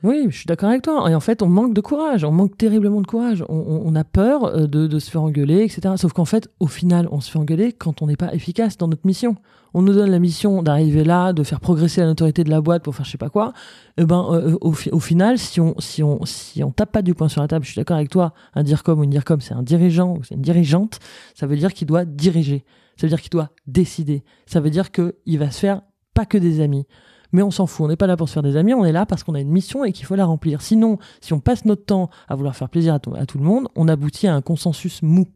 [0.03, 1.11] Oui, je suis d'accord avec toi.
[1.11, 3.45] Et en fait, on manque de courage, on manque terriblement de courage.
[3.51, 5.95] On, on a peur euh, de, de, se faire engueuler, etc.
[5.97, 8.89] Sauf qu'en fait, au final, on se fait engueuler quand on n'est pas efficace dans
[8.89, 9.37] notre mission.
[9.75, 12.83] On nous donne la mission d'arriver là, de faire progresser la notoriété de la boîte
[12.83, 13.53] pour faire je sais pas quoi.
[13.99, 17.15] Et ben, euh, au, au, final, si on, si on, si on tape pas du
[17.15, 18.33] poing sur la table, je suis d'accord avec toi.
[18.55, 20.99] Un DIRCOM ou une DIRCOM, c'est un dirigeant ou c'est une dirigeante.
[21.35, 22.65] Ça veut dire qu'il doit diriger.
[23.01, 24.25] Ça veut dire qu'il doit décider.
[24.45, 25.81] Ça veut dire qu'il va se faire
[26.13, 26.87] pas que des amis
[27.33, 28.91] mais on s'en fout, on n'est pas là pour se faire des amis, on est
[28.91, 30.63] là parce qu'on a une mission et qu'il faut la remplir.
[30.63, 33.87] Sinon, si on passe notre temps à vouloir faire plaisir à, tout le monde, on
[33.87, 35.29] aboutit à un consensus mou.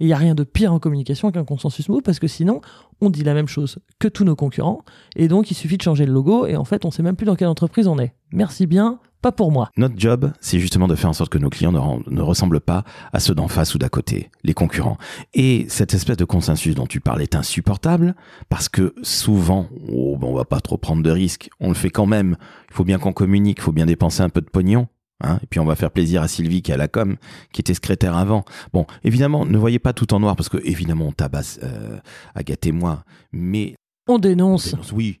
[0.00, 2.62] Et il n'y a rien de pire en communication qu'un consensus mou parce que sinon,
[3.02, 4.84] on dit la même chose que tous nos concurrents
[5.16, 7.26] et donc il suffit de changer le logo et en fait, on sait même plus
[7.26, 8.14] dans quelle entreprise on est.
[8.32, 9.70] Merci bien, pas pour moi.
[9.76, 12.84] Notre job, c'est justement de faire en sorte que nos clients ne, ne ressemblent pas
[13.12, 14.98] à ceux d'en face ou d'à côté, les concurrents.
[15.34, 18.14] Et cette espèce de consensus dont tu parles est insupportable
[18.48, 21.90] parce que souvent, oh, ben on va pas trop prendre de risques, on le fait
[21.90, 22.36] quand même.
[22.70, 24.88] Il faut bien qu'on communique, il faut bien dépenser un peu de pognon.
[25.20, 27.16] Hein, et puis on va faire plaisir à Sylvie qui est à la com,
[27.52, 28.44] qui était secrétaire avant.
[28.72, 31.98] Bon, évidemment, ne voyez pas tout en noir parce que évidemment on tabasse euh,
[32.36, 33.02] Agathe et moi,
[33.32, 33.74] mais
[34.06, 34.68] on dénonce.
[34.68, 35.20] On dénonce oui,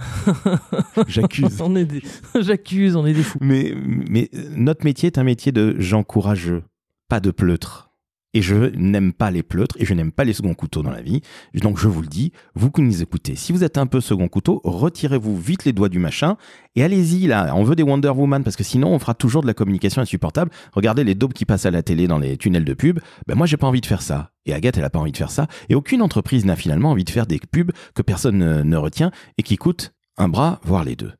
[1.08, 1.60] J'accuse.
[1.60, 2.02] on est des...
[2.40, 3.38] J'accuse, on est des fous.
[3.40, 6.62] Mais, mais notre métier est un métier de gens courageux,
[7.08, 7.89] pas de pleutres.
[8.32, 11.02] Et je n'aime pas les pleutres et je n'aime pas les seconds couteaux dans la
[11.02, 11.20] vie.
[11.54, 14.28] Donc je vous le dis, vous qui nous écoutez, si vous êtes un peu second
[14.28, 16.36] couteau, retirez-vous vite les doigts du machin
[16.76, 17.52] et allez-y là.
[17.56, 20.52] On veut des Wonder Woman parce que sinon on fera toujours de la communication insupportable.
[20.72, 23.00] Regardez les daubes qui passent à la télé dans les tunnels de pub.
[23.26, 24.30] Ben moi j'ai pas envie de faire ça.
[24.46, 25.48] Et Agathe elle a pas envie de faire ça.
[25.68, 29.42] Et aucune entreprise n'a finalement envie de faire des pubs que personne ne, retient et
[29.42, 31.12] qui coûtent un bras, voire les deux.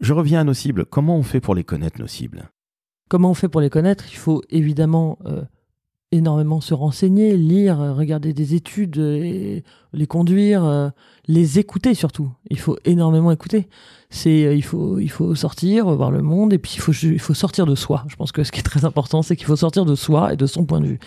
[0.00, 0.84] Je reviens à nos cibles.
[0.84, 2.50] Comment on fait pour les connaître nos cibles?
[3.08, 4.04] Comment on fait pour les connaître?
[4.10, 5.44] Il faut évidemment euh,
[6.12, 8.96] énormément se renseigner, lire, regarder des études,
[9.96, 10.90] les conduire, euh,
[11.26, 12.30] les écouter surtout.
[12.50, 13.68] Il faut énormément écouter.
[14.10, 17.18] C'est, euh, il faut, il faut sortir, voir le monde, et puis il faut, il
[17.18, 18.04] faut sortir de soi.
[18.08, 20.36] Je pense que ce qui est très important, c'est qu'il faut sortir de soi et
[20.36, 20.98] de son point de vue.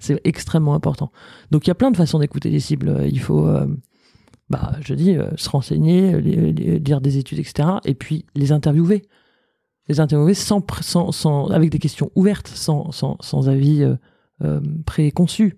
[0.00, 1.10] C'est extrêmement important.
[1.50, 3.06] Donc il y a plein de façons d'écouter les cibles.
[3.10, 3.66] Il faut, euh,
[4.50, 7.68] bah, je dis, se renseigner, lire des études, etc.
[7.84, 9.02] Et puis les interviewer.
[9.88, 13.96] Les interviewer sans, sans, sans avec des questions ouvertes, sans, sans, sans avis euh,
[14.84, 15.56] préconçu.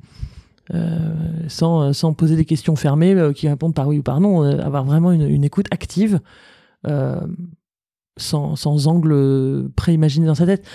[0.75, 1.15] Euh,
[1.47, 4.85] sans, sans poser des questions fermées euh, qui répondent par oui ou par non, avoir
[4.85, 6.21] vraiment une, écoute active,
[8.17, 10.67] sans, sans angle préimaginé dans sa tête.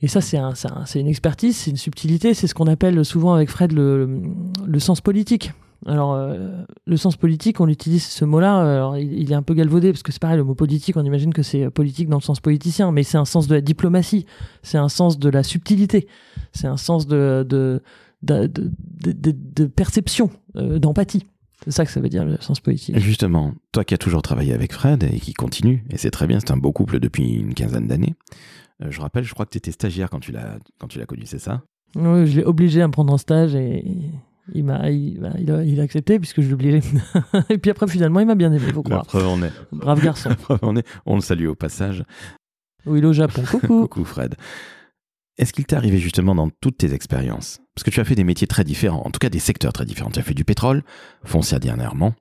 [0.00, 3.34] Et ça, c'est un, c'est une expertise, c'est une subtilité, c'est ce qu'on appelle souvent
[3.34, 4.20] avec Fred le,
[4.66, 5.52] le sens politique.
[5.86, 9.90] Alors, euh, le sens politique, on utilise ce mot-là, alors il, est un peu galvaudé,
[9.90, 12.40] parce que c'est pareil, le mot politique, on imagine que c'est politique dans le sens
[12.40, 14.26] politicien, mais c'est un sens de la diplomatie,
[14.62, 16.06] c'est un sens de la subtilité,
[16.52, 17.82] c'est un sens de, de,
[18.22, 21.26] de, de, de perception, euh, d'empathie.
[21.64, 22.98] C'est ça que ça veut dire le sens politique.
[22.98, 26.38] Justement, toi qui as toujours travaillé avec Fred et qui continue, et c'est très bien,
[26.40, 28.14] c'est un beau couple depuis une quinzaine d'années.
[28.82, 31.06] Euh, je rappelle, je crois que tu étais stagiaire quand tu l'as quand tu l'as
[31.06, 31.62] connu, c'est ça?
[31.94, 33.84] Oui, je l'ai obligé à me prendre en stage et
[34.54, 36.80] il m'a il, a, il, a, accepté puisque je l'oubliais
[37.48, 39.06] et puis après finalement il m'a bien aimé faut croire.
[39.06, 39.52] preuve en est.
[39.70, 40.30] Brave garçon.
[40.62, 40.86] On, est.
[41.06, 42.04] on le salue au passage.
[42.86, 43.42] Oui il est au Japon.
[43.50, 43.82] Coucou.
[43.82, 44.34] Coucou Fred.
[45.38, 47.60] Est-ce qu'il t'est arrivé justement dans toutes tes expériences?
[47.74, 49.84] Parce que tu as fait des métiers très différents en tout cas des secteurs très
[49.84, 50.10] différents.
[50.10, 50.82] Tu as fait du pétrole
[51.24, 52.12] foncière dernièrement.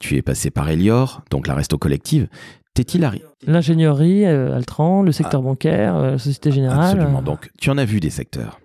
[0.00, 2.28] Tu es passé par Elior donc la resto collective.
[2.74, 5.44] T'est-il arrivé L'ingénierie, euh, Altran, le secteur ah.
[5.44, 6.98] bancaire, euh, Société Générale.
[6.98, 7.22] Absolument.
[7.22, 8.60] Donc, tu en as vu des secteurs.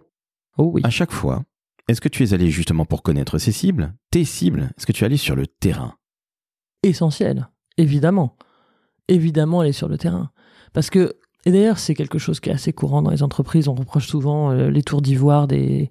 [0.58, 0.82] Oh oui.
[0.84, 1.44] À chaque fois,
[1.88, 4.72] est-ce que tu es allé justement pour connaître ces cibles, tes cibles?
[4.78, 5.96] Est-ce que tu es allé sur le terrain?
[6.82, 8.38] Essentiel, évidemment.
[9.08, 10.32] Évidemment, aller sur le terrain.
[10.74, 11.14] Parce que,
[11.46, 13.68] et d'ailleurs, c'est quelque chose qui est assez courant dans les entreprises.
[13.68, 15.90] On reproche souvent euh, les tours d'ivoire des,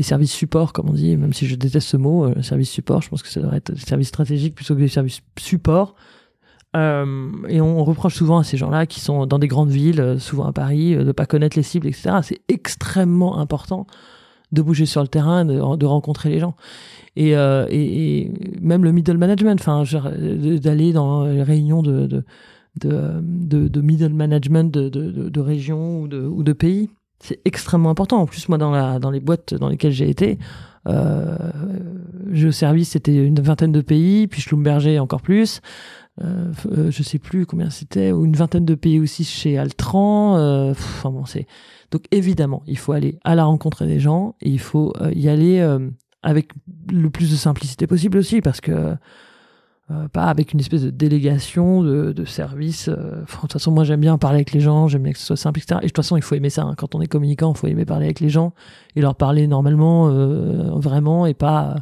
[0.00, 3.10] services support, comme on dit, même si je déteste ce mot, euh, service support, je
[3.10, 5.94] pense que ça devrait être des services stratégiques plutôt que des services support.
[6.76, 10.46] Euh, et on reproche souvent à ces gens-là qui sont dans des grandes villes, souvent
[10.46, 12.16] à Paris, de ne pas connaître les cibles, etc.
[12.22, 13.86] C'est extrêmement important
[14.56, 16.54] de bouger sur le terrain, de, rencontrer les gens.
[17.14, 19.84] Et, euh, et, même le middle management, enfin,
[20.60, 26.42] d'aller dans les réunions de, de, de, middle management de, de, régions ou de, ou
[26.42, 26.90] de pays,
[27.20, 28.18] c'est extrêmement important.
[28.20, 30.38] En plus, moi, dans, la, dans les boîtes dans lesquelles j'ai été,
[30.86, 31.36] euh,
[32.32, 35.60] je service, c'était une vingtaine de pays, puis Schlumberger encore plus.
[36.24, 40.36] Euh, euh, je sais plus combien c'était, ou une vingtaine de pays aussi chez Altran.
[40.36, 41.46] Euh, enfin bon, c'est
[41.90, 45.28] donc évidemment, il faut aller à la rencontre des gens et il faut euh, y
[45.28, 45.60] aller
[46.22, 46.48] avec
[46.90, 48.96] le plus de simplicité possible aussi, parce que
[50.12, 52.88] pas avec une espèce de délégation de, de service.
[52.88, 55.36] De toute façon, moi j'aime bien parler avec les gens, j'aime bien que ce soit
[55.36, 55.78] simple, etc.
[55.80, 56.64] Et de toute façon, il faut aimer ça.
[56.64, 56.74] hein.
[56.76, 58.52] Quand on est communicant, il faut aimer parler avec les gens
[58.96, 60.08] et leur parler normalement,
[60.80, 61.76] vraiment, et pas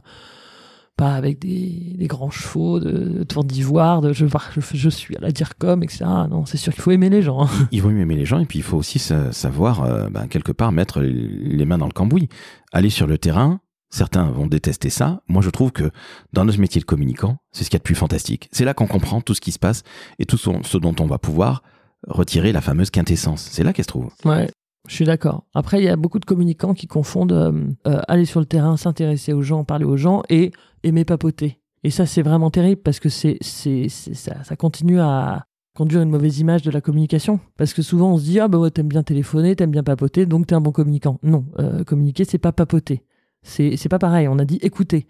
[0.96, 5.16] pas avec des, des grands chevaux de, de tour d'ivoire, de je, je, je suis
[5.16, 6.04] à la dire comme, etc.
[6.30, 7.44] Non, c'est sûr qu'il faut aimer les gens.
[7.44, 7.48] hein.
[7.72, 10.26] Il vaut mieux aimer les gens et puis il faut aussi sa- savoir, euh, ben,
[10.28, 12.28] quelque part, mettre les mains dans le cambouis.
[12.72, 15.22] Aller sur le terrain, certains vont détester ça.
[15.28, 15.90] Moi, je trouve que
[16.32, 18.48] dans notre métier de communicant, c'est ce qu'il y a de plus fantastique.
[18.52, 19.82] C'est là qu'on comprend tout ce qui se passe
[20.18, 21.62] et tout ce, ce dont on va pouvoir
[22.06, 23.48] retirer la fameuse quintessence.
[23.50, 24.10] C'est là qu'elle se trouve.
[24.24, 24.48] Ouais,
[24.86, 25.44] je suis d'accord.
[25.54, 27.52] Après, il y a beaucoup de communicants qui confondent euh,
[27.86, 31.58] euh, aller sur le terrain, s'intéresser aux gens, parler aux gens et aimer papoter.
[31.84, 36.70] Et ça, c'est vraiment terrible parce que ça, continue à conduire une mauvaise image de
[36.70, 37.40] la communication.
[37.56, 40.26] Parce que souvent, on se dit, ah bah ouais, t'aimes bien téléphoner, t'aimes bien papoter,
[40.26, 41.18] donc t'es un bon communicant.
[41.22, 43.02] Non, euh, communiquer, c'est pas papoter.
[43.42, 44.28] C'est, pas pareil.
[44.28, 45.06] On a dit écouter.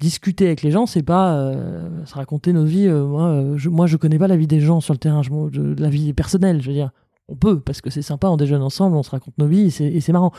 [0.00, 1.52] Discuter avec les gens, c'est pas
[2.04, 2.88] se raconter nos vies.
[2.88, 6.62] moi, je, moi, connais pas la vie des gens sur le terrain, la vie personnelle,
[6.62, 6.92] je veux dire
[7.28, 10.00] on peut parce que c'est sympa, on déjeune ensemble, on se raconte nos vies et
[10.00, 10.32] c'est, marrant.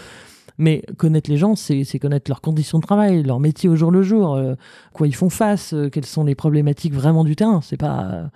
[0.57, 3.91] Mais connaître les gens, c'est, c'est connaître leurs conditions de travail, leur métier au jour
[3.91, 4.55] le jour, euh,
[4.93, 7.61] quoi ils font face, euh, quelles sont les problématiques vraiment du terrain.
[7.61, 8.27] C'est pas, euh,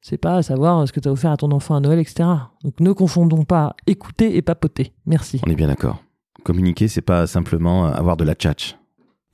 [0.00, 2.28] c'est pas savoir ce que tu as offert à ton enfant à Noël, etc.
[2.62, 4.92] Donc ne confondons pas écouter et papoter.
[5.06, 5.40] Merci.
[5.46, 6.02] On est bien d'accord.
[6.44, 8.76] Communiquer, c'est pas simplement avoir de la tchatch.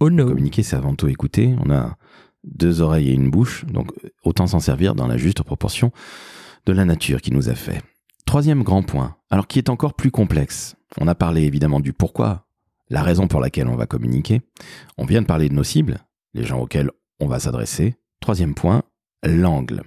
[0.01, 0.29] Oh no.
[0.29, 1.55] Communiquer, c'est avant tout écouter.
[1.65, 1.97] On a
[2.45, 3.93] deux oreilles et une bouche, donc
[4.25, 5.93] autant s'en servir dans la juste proportion
[6.67, 7.83] de la nature qui nous a fait.
[8.25, 10.77] Troisième grand point, alors qui est encore plus complexe.
[10.99, 12.47] On a parlé évidemment du pourquoi,
[12.89, 14.43] la raison pour laquelle on va communiquer.
[14.99, 15.99] On vient de parler de nos cibles,
[16.35, 17.97] les gens auxquels on va s'adresser.
[18.21, 18.83] Troisième point,
[19.23, 19.83] l'angle.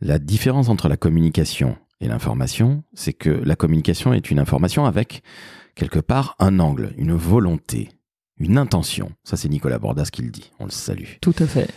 [0.00, 5.22] La différence entre la communication et l'information, c'est que la communication est une information avec
[5.74, 7.90] quelque part un angle, une volonté,
[8.38, 9.12] une intention.
[9.24, 10.50] Ça, c'est Nicolas Bordas qui le dit.
[10.58, 11.18] On le salue.
[11.20, 11.68] Tout à fait.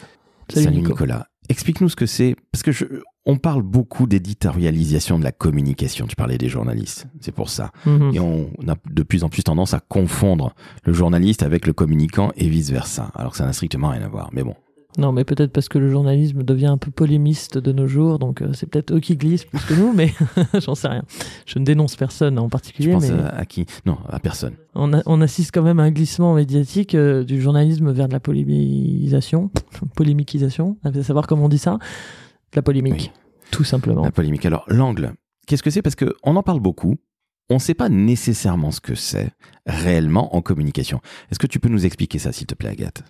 [0.49, 0.89] Salut, Nico.
[0.89, 1.27] Nicolas.
[1.49, 2.86] Explique-nous ce que c'est, parce que je,
[3.25, 6.08] on parle beaucoup d'éditorialisation de la communication.
[6.08, 7.71] Tu parlais des journalistes, c'est pour ça.
[7.86, 8.12] Mhm.
[8.13, 10.53] Et on a de plus en plus tendance à confondre
[10.84, 13.12] le journaliste avec le communicant et vice versa.
[13.15, 14.29] Alors que ça n'a strictement rien à voir.
[14.34, 14.56] Mais bon,
[14.97, 18.41] Non, mais peut-être parce que le journalisme devient un peu polémiste de nos jours, donc
[18.41, 20.13] euh, c'est peut-être eux qui glissent plus que nous, mais
[20.62, 21.03] j'en sais rien.
[21.47, 23.65] Je ne dénonce personne en particulier, mais à, à qui?
[23.88, 24.53] Non, à personne.
[24.75, 28.13] on, a- on assiste quand même à un glissement médiatique euh, du journalisme vers de
[28.13, 29.49] la polémisation,
[29.95, 31.73] polémiquisation, à savoir comment on dit ça,
[32.51, 33.12] de la polémique,
[33.51, 34.03] tout simplement.
[34.03, 34.45] La polémique.
[34.45, 35.13] Alors, l'angle,
[35.47, 35.82] qu'est-ce que c'est?
[35.82, 36.95] Parce qu'on en parle beaucoup.
[37.49, 39.32] On ne sait pas nécessairement ce que c'est
[39.65, 41.01] réellement en communication.
[41.29, 43.03] Est-ce que tu peux nous expliquer ça, s'il te plaît, Agathe?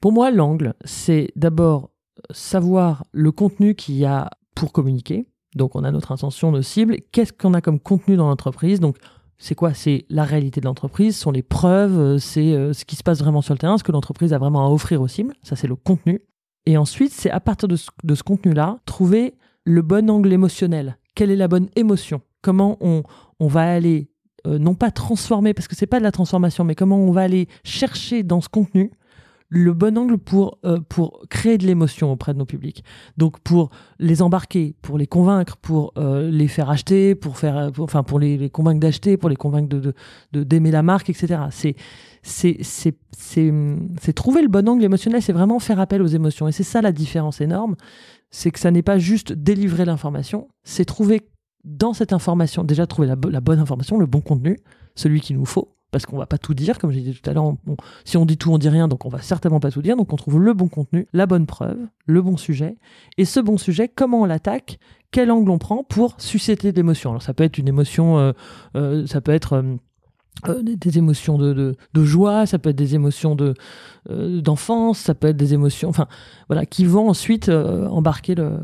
[0.00, 1.90] Pour moi, l'angle, c'est d'abord
[2.30, 5.26] savoir le contenu qu'il y a pour communiquer.
[5.54, 6.98] Donc, on a notre intention, nos cibles.
[7.12, 8.80] Qu'est-ce qu'on a comme contenu dans l'entreprise?
[8.80, 8.96] Donc,
[9.38, 9.74] c'est quoi?
[9.74, 13.18] C'est la réalité de l'entreprise, sont les preuves, euh, c'est euh, ce qui se passe
[13.20, 15.34] vraiment sur le terrain, ce que l'entreprise a vraiment à offrir aux cibles.
[15.42, 16.22] Ça, c'est le contenu.
[16.64, 20.98] Et ensuite, c'est à partir de ce, de contenu-là, trouver le bon angle émotionnel.
[21.14, 22.22] Quelle est la bonne émotion?
[22.42, 23.02] Comment on,
[23.40, 24.10] on va aller,
[24.46, 27.22] euh, non pas transformer, parce que c'est pas de la transformation, mais comment on va
[27.22, 28.90] aller chercher dans ce contenu
[29.48, 32.82] le bon angle pour, euh, pour créer de l'émotion auprès de nos publics.
[33.16, 37.84] Donc pour les embarquer, pour les convaincre, pour euh, les faire acheter, pour faire, pour-
[37.84, 39.94] enfin pour les, convaincre d'acheter, pour les convaincre de
[40.32, 41.40] d'aimer la marque, etc.
[41.50, 41.76] C'est
[42.22, 46.48] c'est trouver le bon angle émotionnel, c'est vraiment faire appel aux émotions.
[46.48, 47.76] Et c'est ça la différence énorme,
[48.30, 51.28] c'est que ça n'est pas juste délivrer l'information, c'est trouver
[51.64, 54.56] dans cette information déjà trouver la, la bonne information, le bon contenu,
[54.94, 55.75] celui qu'il nous faut.
[55.92, 57.54] Parce qu'on va pas tout dire, comme j'ai dit tout à l'heure,
[58.04, 59.96] si on dit tout, on dit rien, donc on va certainement pas tout dire.
[59.96, 62.76] Donc on trouve le bon contenu, la bonne preuve, le bon sujet.
[63.18, 64.78] Et ce bon sujet, comment on l'attaque
[65.12, 68.32] Quel angle on prend pour susciter l'émotion Alors ça peut être une émotion, euh,
[68.76, 69.62] euh, ça peut être
[70.48, 73.54] euh, des, émotions de, de, joie, ça peut être des émotions de
[74.08, 76.08] d'enfance, ça peut être des émotions, enfin
[76.48, 78.58] voilà, qui vont ensuite embarquer le,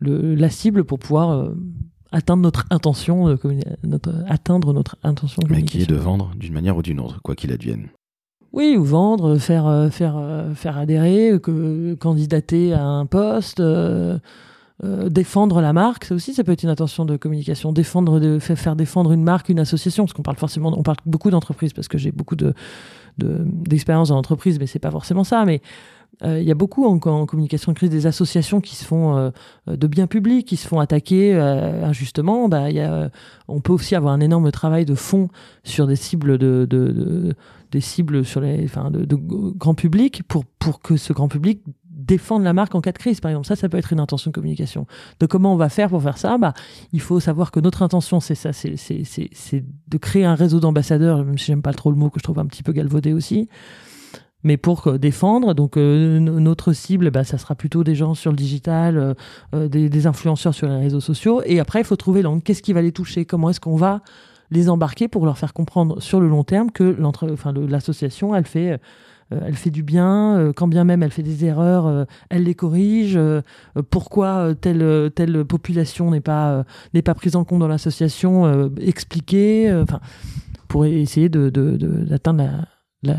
[0.00, 1.52] la cible pour pouvoir
[2.12, 6.30] atteindre notre intention, de communi- notre, atteindre notre intention de Mais qui est de vendre
[6.36, 7.88] d'une manière ou d'une autre, quoi qu'il advienne.
[8.52, 14.18] Oui, ou vendre, faire, euh, faire, euh, faire adhérer, que, candidater à un poste, euh,
[14.84, 17.72] euh, défendre la marque, ça aussi, ça peut être une intention de communication.
[17.72, 20.98] Défendre, de, faire, faire défendre une marque, une association, parce qu'on parle forcément, on parle
[21.06, 22.52] beaucoup d'entreprises, parce que j'ai beaucoup de,
[23.18, 25.44] de- d'expérience dans l'entreprise, mais c'est pas forcément ça.
[25.44, 25.60] Mais
[26.24, 29.30] euh, il y a beaucoup en, communication de crise des associations qui se font euh,
[29.66, 32.48] de biens publics, qui se font attaquer euh, injustement.
[32.48, 33.10] Bah, y a,
[33.48, 35.28] on peut aussi avoir un énorme travail de fond
[35.64, 37.34] sur des cibles de, de- de-
[37.70, 41.62] des cibles sur les, enfin, de, de grand public pour, pour que ce grand public
[42.06, 43.46] défende la marque en cas de crise, par exemple.
[43.46, 44.86] Ça, ça peut être une intention de communication.
[45.20, 46.38] De comment on va faire pour faire ça?
[46.38, 46.54] Bah,
[46.92, 48.74] Il faut savoir que notre intention, c'est ça, c'est,
[49.88, 52.38] de créer un réseau d'ambassadeurs, même si j'aime pas trop le mot, que je trouve
[52.38, 53.48] un petit peu galvaudé aussi.
[54.44, 55.54] mais pour défendre.
[55.54, 59.14] Donc euh, notre cible, bah, ça sera plutôt des gens sur le digital, euh,
[59.54, 61.42] euh, des, influenceurs sur les réseaux sociaux.
[61.46, 62.42] Et après, il faut trouver l'angle.
[62.42, 63.24] Qu'est-ce qui va les toucher?
[63.24, 64.00] Comment est-ce qu'on va
[64.50, 66.96] les embarquer pour leur faire comprendre sur le long terme que
[67.68, 68.80] l'association, elle fait...
[69.32, 72.44] euh, elle fait du bien, euh, quand bien même elle fait des erreurs, euh, elle
[72.44, 73.18] les corrige.
[73.90, 76.64] pourquoi telle telle population n'est pas
[76.94, 80.00] n'est pas prise en compte dans l'association, expliquer, enfin
[80.68, 82.66] pour essayer de d'atteindre
[83.02, 83.16] la,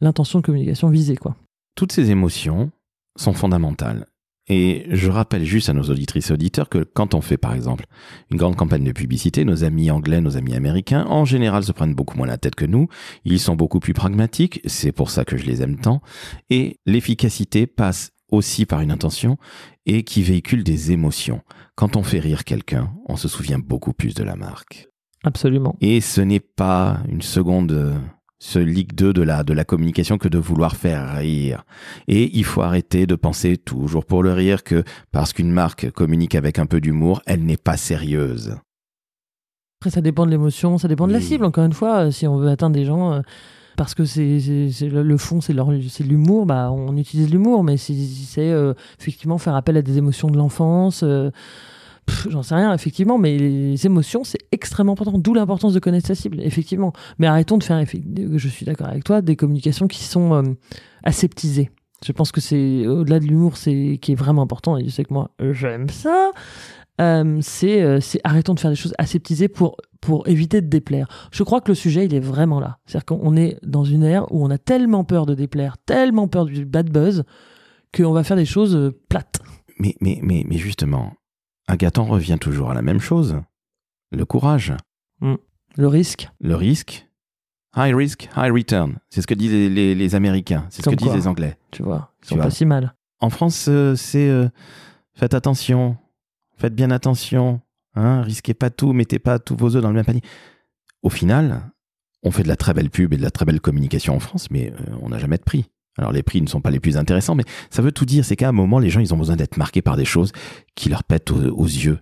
[0.00, 1.36] l'intention de communication visée, quoi.
[1.74, 2.70] Toutes ces émotions
[3.16, 4.06] sont fondamentales.
[4.48, 7.86] Et je rappelle juste à nos auditrices et auditeurs que quand on fait par exemple
[8.30, 11.94] une grande campagne de publicité, nos amis anglais, nos amis américains, en général se prennent
[11.94, 12.88] beaucoup moins la tête que nous,
[13.24, 16.02] ils sont beaucoup plus pragmatiques, c'est pour ça que je les aime tant,
[16.50, 19.36] et l'efficacité passe aussi par une intention
[19.86, 21.42] et qui véhicule des émotions.
[21.76, 24.88] Quand on fait rire quelqu'un, on se souvient beaucoup plus de la marque.
[25.22, 25.76] Absolument.
[25.80, 27.94] Et ce n'est pas une seconde, euh,
[28.42, 31.62] ce Ligue 2 de la, de la communication que de vouloir faire rire.
[32.08, 36.34] Et il faut arrêter de penser toujours pour le rire que parce qu'une marque communique
[36.34, 38.56] avec un peu d'humour, elle n'est pas sérieuse.
[39.80, 41.44] Après, ça dépend de l'émotion, ça dépend de la cible.
[41.44, 43.20] Encore une fois, euh, si on veut atteindre des gens, euh,
[43.76, 44.40] parce que c'est
[44.80, 45.54] le, fond, c'est
[46.02, 47.62] l'humour, bah on utilise l'humour.
[47.62, 51.02] Mais si, c'est euh, effectivement faire appel à des émotions de l'enfance.
[51.04, 51.30] euh,
[52.28, 56.14] J'en sais rien, effectivement, mais les émotions, c'est extrêmement important, d'où l'importance de connaître sa
[56.14, 56.92] cible, effectivement.
[57.18, 60.42] Mais arrêtons de faire, je suis d'accord avec toi, des communications qui sont euh,
[61.04, 61.70] aseptisées.
[62.04, 64.76] Je pense que c'est au-delà de l'humour, c'est qui est vraiment important.
[64.76, 66.32] Et je sais que moi, j'aime ça.
[67.00, 71.08] Euh, c'est euh, c'est arrêtons de faire des choses aseptisées pour pour éviter de déplaire.
[71.32, 72.78] Je crois que le sujet il est vraiment là.
[72.84, 76.44] C'est-à-dire qu'on est dans une ère où on a tellement peur de déplaire, tellement peur
[76.44, 77.24] du bad buzz
[77.96, 79.40] qu'on va faire des choses euh, plates.
[79.78, 81.12] Mais, mais, mais justement,
[81.72, 83.40] Agathon revient toujours à la même chose.
[84.10, 84.74] Le courage,
[85.22, 87.08] Le risque, le risque,
[87.74, 88.98] high risk, high return.
[89.08, 91.16] C'est ce que disent les, les- les Américains, c'est ce que disent quoi.
[91.16, 91.56] les Anglais.
[91.70, 92.94] tu vois, ils sont pas si mal.
[93.20, 94.50] En France, euh, c'est euh,
[95.14, 95.96] faites attention,
[96.58, 97.62] faites bien attention,
[97.94, 100.20] hein, risquez pas tout, mettez pas tous vos œufs dans le même panier.
[101.02, 101.62] Au final,
[102.22, 104.50] on fait de la très belle pub et de la très belle communication en France,
[104.50, 105.70] mais euh, on n'a jamais de prix.
[105.98, 108.36] Alors les prix ne sont pas les plus intéressants, mais ça veut tout dire, c'est
[108.36, 110.32] qu'à un moment, les gens, ils ont besoin d'être marqués par des choses
[110.74, 111.98] qui leur pètent aux, yeux,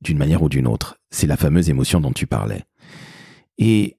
[0.00, 0.98] d'une manière ou d'une autre.
[1.10, 2.64] C'est la fameuse émotion dont tu parlais.
[3.58, 3.96] Et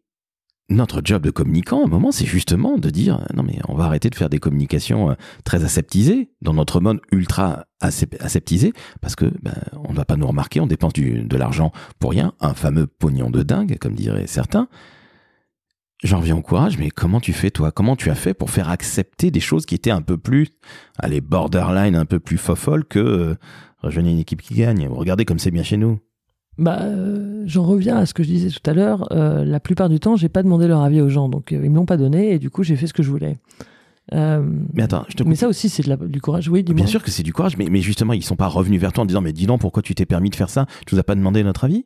[0.70, 3.86] notre job de communicant, à un moment, c'est justement de dire non mais on va
[3.86, 9.16] arrêter de faire des communications euh, très aseptisées dans notre monde ultra asep- aseptisé parce
[9.16, 12.54] que ben, on ne va pas nous remarquer, on dépense de l'argent pour rien, un
[12.54, 14.68] fameux pognon de dingue, comme diraient certains.
[16.02, 17.72] J'en reviens au courage, mais comment tu fais toi?
[17.72, 20.48] Comment tu as fait pour faire accepter des choses qui étaient un peu plus,
[20.98, 23.36] allez, borderline, un peu plus fofolles que euh,
[23.80, 24.88] rejoignez une équipe qui gagne?
[24.88, 26.00] Regardez comme c'est bien chez nous.
[26.58, 29.12] Bah, euh, j'en reviens à ce que je disais tout à l'heure.
[29.12, 31.70] euh, la plupart du temps, j'ai pas demandé leur avis aux gens, donc euh, ils
[31.70, 33.38] me l'ont pas donné et du coup, j'ai fait ce que je voulais.
[34.14, 34.42] Euh,
[34.74, 36.50] Mais attends, je te mais ça aussi, c'est du courage.
[36.50, 36.64] Oui.
[36.64, 39.04] Bien sûr que c'est du courage, mais, mais justement, ils sont pas revenus vers toi
[39.04, 40.66] en disant Mais dis donc, pourquoi tu t'es permis de faire ça?
[40.88, 41.86] Tu nous as pas demandé notre avis?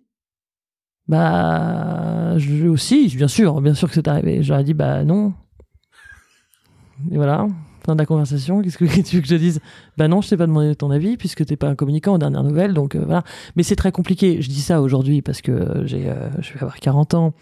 [1.08, 4.42] Bah, je aussi, bien sûr, bien sûr que c'est arrivé.
[4.44, 5.34] J'aurais dit, bah non.
[7.12, 7.48] Et voilà,
[7.86, 8.62] fin de la conversation.
[8.62, 9.60] Qu'est-ce que tu veux que je dise?
[9.98, 12.44] Bah non, je t'ai pas demandé ton avis puisque t'es pas un communicant aux dernières
[12.44, 13.24] nouvelles, donc euh, voilà.
[13.56, 14.42] Mais c'est très compliqué.
[14.42, 17.34] Je dis ça aujourd'hui parce que euh, j'ai, euh, je vais avoir 40 ans.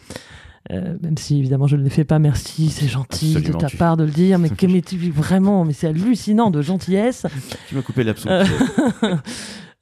[0.71, 3.67] Euh, même si évidemment je ne le fais pas, merci, c'est gentil Absolument, de ta
[3.67, 7.26] tu- part de le dire, mais, que- mais tu- vraiment, mais c'est hallucinant de gentillesse.
[7.67, 8.36] Tu m'as coupé l'absolu.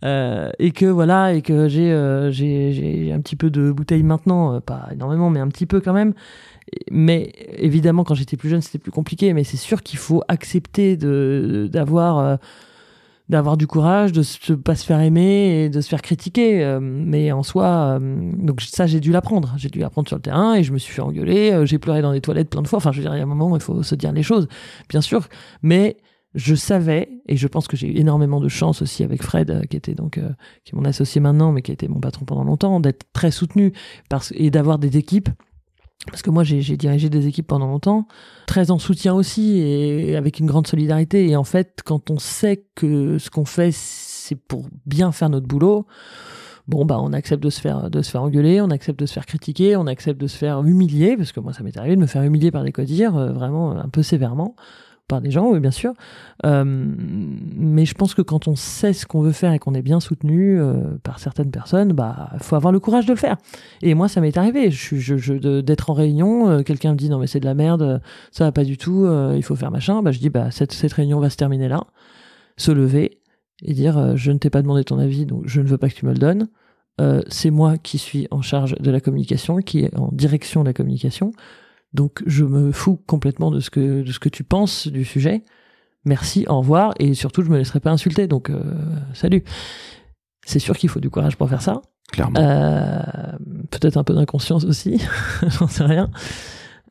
[0.05, 4.55] Euh, et que voilà et que j'ai euh, j'ai un petit peu de bouteille maintenant
[4.55, 6.13] euh, pas énormément mais un petit peu quand même.
[6.89, 10.95] Mais évidemment quand j'étais plus jeune c'était plus compliqué mais c'est sûr qu'il faut accepter
[10.95, 12.38] de d'avoir euh,
[13.29, 16.63] d'avoir du courage de se pas se faire aimer et de se faire critiquer.
[16.63, 19.53] Euh, mais en soi euh, donc ça j'ai dû l'apprendre.
[19.57, 21.51] J'ai dû l'apprendre sur le terrain et je me suis fait engueuler.
[21.51, 22.77] Euh, j'ai pleuré dans des toilettes plein de fois.
[22.77, 24.23] Enfin je veux dire il y a un moment où il faut se dire les
[24.23, 24.47] choses
[24.89, 25.27] bien sûr.
[25.62, 25.97] Mais
[26.35, 29.63] je savais, et je pense que j'ai eu énormément de chance aussi avec Fred, euh,
[29.63, 30.29] qui était donc euh,
[30.63, 33.31] qui est mon associé maintenant, mais qui a été mon patron pendant longtemps, d'être très
[33.31, 33.73] soutenu
[34.33, 35.29] et d'avoir des équipes.
[36.07, 38.07] Parce que moi, j'ai j'ai dirigé des équipes pendant longtemps,
[38.45, 41.27] très en soutien aussi, et avec une grande solidarité.
[41.27, 45.47] Et en fait, quand on sait que ce qu'on fait, c'est pour bien faire notre
[45.47, 45.87] boulot,
[46.67, 49.13] bon, bah, on accepte de se faire, de se faire engueuler, on accepte de se
[49.13, 52.01] faire critiquer, on accepte de se faire humilier, parce que moi, ça m'est arrivé de
[52.01, 54.55] me faire humilier par des codires, euh, vraiment un peu sévèrement
[55.09, 55.93] par des gens, oui, bien sûr.
[56.45, 59.81] Euh, mais je pense que quand on sait ce qu'on veut faire et qu'on est
[59.81, 63.35] bien soutenu euh, par certaines personnes, bah, faut avoir le courage de le faire.
[63.81, 64.71] Et moi, ça m'est arrivé.
[64.71, 68.01] Je, je, d'être en réunion, euh, quelqu'un me dit non mais c'est de la merde,
[68.31, 69.05] ça va pas du tout,
[69.35, 70.01] il faut faire machin.
[70.01, 71.83] Bah, je dis bah cette, cette réunion va se terminer là.
[72.55, 73.19] Se lever
[73.63, 75.95] et dire je ne t'ai pas demandé ton avis, donc je ne veux pas que
[75.95, 76.47] tu me le donnes.
[77.29, 80.73] C'est moi qui suis en charge de la communication, qui est en direction de la
[80.73, 81.31] communication
[81.94, 85.44] Donc je me fous complètement de ce que de ce que tu penses du sujet.
[86.06, 88.27] Merci, au revoir et surtout je me laisserai pas insulter.
[88.27, 88.62] Donc euh,
[89.13, 89.44] salut.
[90.46, 91.81] C'est sûr qu'il faut du courage pour faire ça.
[92.12, 92.40] Clairement.
[92.40, 93.02] Euh,
[93.69, 95.00] Peut-être un peu d'inconscience aussi,
[95.60, 96.10] j'en sais rien.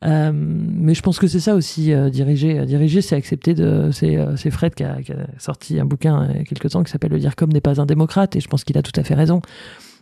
[0.05, 2.65] Euh, mais je pense que c'est ça aussi, euh, diriger.
[2.65, 3.89] Diriger, c'est accepter de.
[3.91, 6.69] C'est euh, c'est Fred qui a, qui a sorti un bouquin il y a quelques
[6.69, 8.81] temps qui s'appelle Le dire comme n'est pas un démocrate, et je pense qu'il a
[8.81, 9.41] tout à fait raison.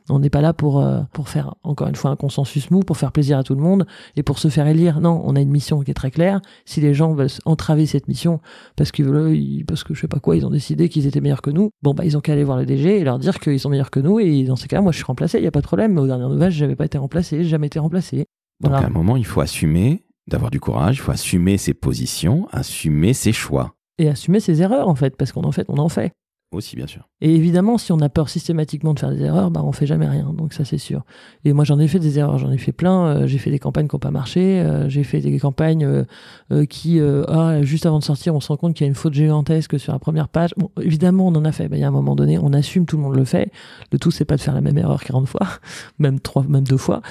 [0.09, 2.97] On n'est pas là pour, euh, pour faire, encore une fois, un consensus mou, pour
[2.97, 3.85] faire plaisir à tout le monde
[4.15, 5.01] et pour se faire élire.
[5.01, 6.41] Non, on a une mission qui est très claire.
[6.65, 8.39] Si les gens veulent entraver cette mission
[8.75, 9.37] parce qu'ils veulent,
[9.67, 11.93] parce que je sais pas quoi, ils ont décidé qu'ils étaient meilleurs que nous, bon,
[11.93, 13.99] bah, ils ont qu'à aller voir le DG et leur dire qu'ils sont meilleurs que
[13.99, 14.19] nous.
[14.19, 15.93] Et dans ces cas, moi, je suis remplacé, il n'y a pas de problème.
[15.93, 18.25] Mais aux dernières nouvelles, j'avais pas été remplacé, j'ai jamais été remplacé.
[18.61, 22.47] Donc à un moment, il faut assumer d'avoir du courage, il faut assumer ses positions,
[22.51, 23.73] assumer ses choix.
[23.99, 26.11] Et assumer ses erreurs, en fait, parce qu'on en fait, on en fait.
[26.53, 27.09] Aussi, bien sûr.
[27.19, 30.07] Et évidemment, si on a peur systématiquement de faire des erreurs, bah on fait jamais
[30.07, 30.31] rien.
[30.31, 31.03] Donc ça c'est sûr.
[31.43, 33.05] Et moi j'en ai fait des erreurs, j'en ai fait plein.
[33.07, 34.61] Euh, j'ai fait des campagnes qui n'ont pas marché.
[34.61, 36.05] euh, j'ai fait des campagnes
[36.51, 38.95] euh, qui, ah, juste avant de sortir, on se rend compte qu'il y a une
[38.95, 40.51] faute gigantesque sur la première page.
[40.55, 41.67] Bon, évidemment, on en a fait.
[41.69, 43.51] Il y a un moment donné, on assume, tout le monde le fait.
[43.91, 45.47] Le tout, c'est pas de faire la même erreur 40 fois,
[45.99, 47.01] même trois, même deux fois.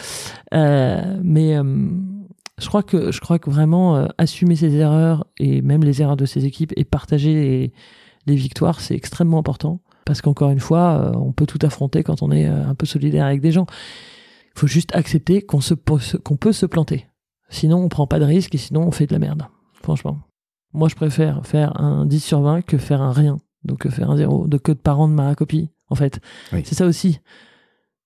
[0.51, 1.57] Mais
[2.59, 6.25] je crois que je crois que vraiment assumer ses erreurs et même les erreurs de
[6.25, 7.73] ses équipes et partager les,
[8.27, 9.81] les victoires, c'est extrêmement important.
[10.05, 12.87] Parce qu'encore une fois, euh, on peut tout affronter quand on est euh, un peu
[12.87, 13.67] solidaire avec des gens.
[14.55, 17.07] Il faut juste accepter qu'on se, qu'on peut se planter.
[17.51, 19.47] Sinon, on prend pas de risque et sinon, on fait de la merde.
[19.83, 20.19] Franchement.
[20.73, 23.39] Moi, je préfère faire un 10 sur 20 que faire un rien.
[23.65, 24.47] Donc, que faire un zéro.
[24.47, 26.21] De que de parents de ma copie, en fait.
[26.53, 26.63] Oui.
[26.65, 27.21] C'est ça aussi.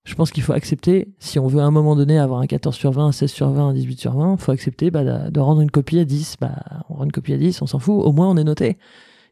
[0.05, 2.75] Je pense qu'il faut accepter, si on veut à un moment donné avoir un 14
[2.75, 5.31] sur 20, un 16 sur 20, un 18 sur 20, il faut accepter bah, de,
[5.31, 6.37] de rendre une copie à 10.
[6.41, 6.55] Bah,
[6.89, 8.03] on rend une copie à 10, on s'en fout.
[8.03, 8.79] Au moins, on est noté.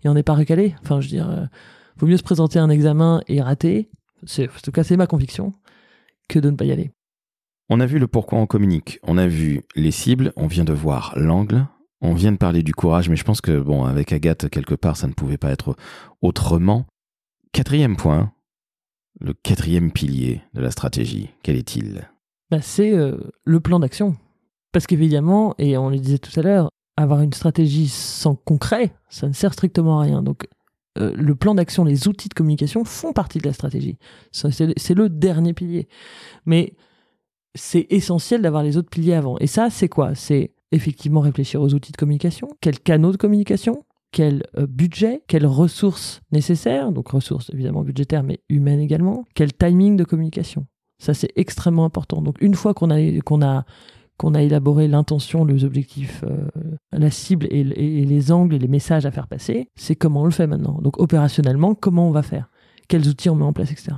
[0.04, 0.74] Et on n'est pas recalé.
[0.82, 1.46] Enfin, je veux dire, euh,
[1.96, 3.90] vaut mieux se présenter à un examen et rater.
[4.22, 5.52] En tout cas, c'est ma conviction.
[6.28, 6.90] Que de ne pas y aller.
[7.70, 10.72] On a vu le pourquoi on communique, on a vu les cibles, on vient de
[10.72, 11.66] voir l'angle,
[12.00, 14.96] on vient de parler du courage, mais je pense que, bon, avec Agathe, quelque part,
[14.96, 15.76] ça ne pouvait pas être
[16.22, 16.86] autrement.
[17.52, 18.32] Quatrième point,
[19.20, 22.08] le quatrième pilier de la stratégie, quel est-il?
[22.50, 24.16] Bah, c'est euh, le plan d'action.
[24.72, 26.70] Parce qu'évidemment, et on le disait tout à l'heure,
[27.02, 30.22] avoir une stratégie sans concret, ça ne sert strictement à rien.
[30.22, 30.48] Donc,
[30.98, 33.98] euh, le plan d'action, les outils de communication font partie de la stratégie.
[34.32, 35.88] C'est le dernier pilier.
[36.46, 36.74] Mais
[37.54, 39.36] c'est essentiel d'avoir les autres piliers avant.
[39.38, 40.14] Et ça, c'est quoi?
[40.14, 45.46] C'est effectivement réfléchir aux outils de communication, quels canaux de communication, quel euh, budget, quelles
[45.46, 50.66] ressources nécessaires, donc ressources évidemment budgétaires, mais humaines également, quel timing de communication?
[50.98, 52.22] Ça, c'est extrêmement important.
[52.22, 53.64] Donc, une fois qu'on a, qu'on a,
[54.18, 56.36] qu'on a élaboré l'intention, les objectifs, euh,
[56.92, 60.22] la cible et, et- et les angles et les messages à faire passer, c'est comment
[60.22, 60.78] on le fait maintenant.
[60.82, 62.50] Donc, opérationnellement, comment on va faire?
[62.88, 63.92] Quels outils on met en place, etc.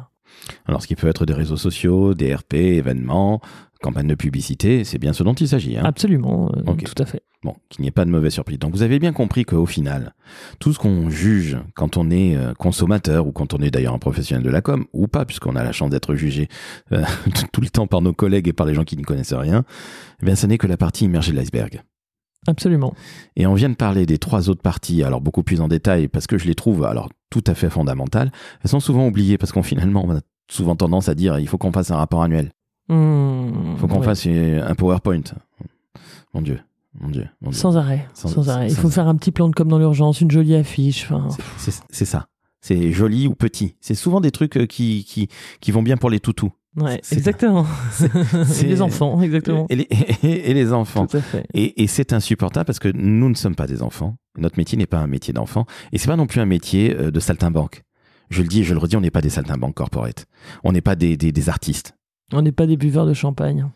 [0.66, 3.40] Alors, ce qui peut être des réseaux sociaux, des RP, événements,
[3.80, 5.76] campagnes de publicité, c'est bien ce dont il s'agit.
[5.76, 5.82] hein.
[5.84, 7.22] Absolument, euh, tout à fait.
[7.42, 8.58] Bon, qu'il n'y ait pas de mauvaise surprise.
[8.58, 10.14] Donc vous avez bien compris qu'au final,
[10.58, 13.98] tout ce qu'on juge quand on est euh, consommateur ou quand on est d'ailleurs un
[13.98, 16.48] professionnel de la com, ou pas, puisqu'on a la chance d'être jugé
[16.92, 17.02] euh,
[17.52, 19.64] tout le temps par nos collègues et par les gens qui n'y connaissent rien,
[20.22, 21.82] eh bien ce n'est que la partie immergée de l'iceberg.
[22.46, 22.94] Absolument.
[23.36, 26.26] Et on vient de parler des trois autres parties, alors beaucoup plus en détail, parce
[26.26, 28.32] que je les trouve alors tout à fait fondamentales.
[28.62, 30.20] Elles sont souvent oubliées parce qu'on finalement on a
[30.50, 32.50] souvent tendance à dire il faut qu'on fasse un rapport annuel,
[32.94, 34.04] Mmh, il faut qu'on ouais.
[34.04, 35.22] fasse un PowerPoint.
[36.34, 36.60] Mon Dieu,
[37.00, 37.58] mon Dieu, mon Dieu.
[37.58, 38.06] Sans arrêt.
[38.14, 38.66] Sans- Sans, arrêt.
[38.68, 41.08] Il sans- faut faire un petit plan de com dans l'urgence, une jolie affiche.
[41.56, 42.26] C'est- ça.
[42.60, 43.76] C'est joli ou petit.
[43.80, 45.28] C'est souvent des trucs euh, qui, qui,
[45.60, 46.50] qui vont bien pour les toutous.
[46.76, 47.64] ouais, exactement.
[47.92, 49.66] c'est- les enfants, exactement.
[49.70, 49.88] Et les,
[50.22, 51.06] et les enfants.
[51.06, 51.46] Tout à fait.
[51.54, 54.16] Et, et c'est insupportable parce que nous ne sommes pas des enfants.
[54.36, 55.64] Notre métier n'est pas un métier d'enfant.
[55.92, 57.82] Et c'est pas non plus un métier euh, de saltimbanque.
[58.28, 60.26] Je le dis et je le redis, on n'est pas des saltimbanques corporate.
[60.62, 61.94] On n'est pas des, des, des artistes.
[62.32, 63.66] On n'est pas des buveurs de champagne.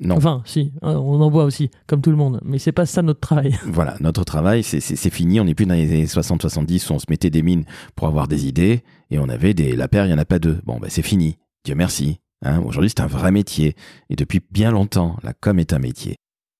[0.00, 0.16] Non.
[0.16, 2.40] Enfin, si, on en boit aussi, comme tout le monde.
[2.44, 3.58] Mais c'est pas ça notre travail.
[3.66, 5.40] Voilà, notre travail, c'est- fini.
[5.40, 7.64] On n'est plus dans les années 60-70 où on se mettait des mines
[7.96, 10.38] pour avoir des idées et on avait des la paire, il n'y en a pas
[10.38, 10.60] deux.
[10.64, 11.36] Bon, bah, c'est fini.
[11.64, 12.20] Dieu merci.
[12.42, 13.74] Hein, Aujourd'hui, c'est un vrai métier.
[14.08, 16.14] Et depuis bien longtemps, la com est un métier.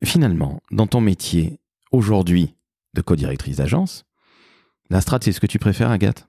[0.05, 1.61] Finalement, dans ton métier,
[1.93, 2.57] aujourd'hui,
[2.95, 4.05] de co-directrice d'agence,
[4.91, 6.28] la strat, c'est ce que tu préfères, Agathe?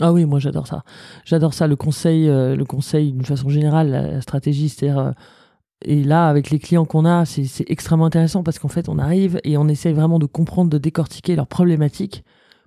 [0.00, 0.82] Ah oui, moi j'adore ça.
[1.24, 4.98] J'adore ça, le conseil, euh, le conseil d'une façon générale, la, stratégie, c'est-à-dire.
[4.98, 5.12] euh,
[5.84, 9.38] et là, avec les clients qu'on a, c'est extrêmement intéressant parce qu'en fait, on arrive
[9.44, 12.24] et on essaye vraiment de comprendre, de décortiquer leurs problématiques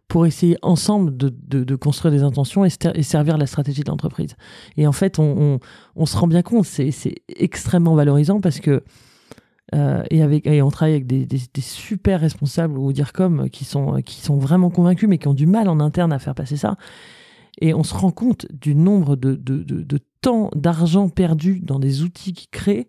[0.07, 2.69] pour essayer ensemble de, construire des intentions et,
[3.03, 4.35] servir la stratégie de l'entreprise.
[4.77, 5.59] Et en fait, on,
[5.95, 8.83] on, se rend bien compte, c'est extrêmement valorisant parce que
[9.75, 13.11] euh, et avec et on travaille avec des, des, super responsables ou dire
[13.51, 16.35] qui sont qui sont vraiment convaincus mais qui ont du mal en interne à faire
[16.35, 16.77] passer ça
[17.59, 22.03] et on se rend compte du nombre de, de, de, temps d'argent perdu dans des
[22.03, 22.87] outils qui créent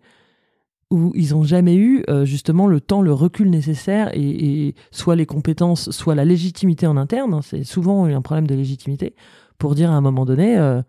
[0.90, 5.26] où ils n'ont jamais eu euh, justement le temps, le recul nécessaire et, soit les
[5.26, 7.40] compétences, soit la légitimité en interne.
[7.42, 9.14] C'est souvent un problème de légitimité
[9.58, 10.80] pour dire à un moment donné, euh,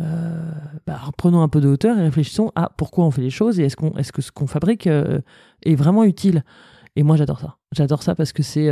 [0.00, 0.50] euh,
[0.86, 3.64] bah, prenons un peu de hauteur et réfléchissons à pourquoi on fait les choses et
[3.64, 6.44] est-ce qu'on, est-ce que ce qu'on fabrique est vraiment utile.
[6.96, 7.56] Et moi, j'adore ça.
[7.72, 8.70] J'adore ça parce que c'est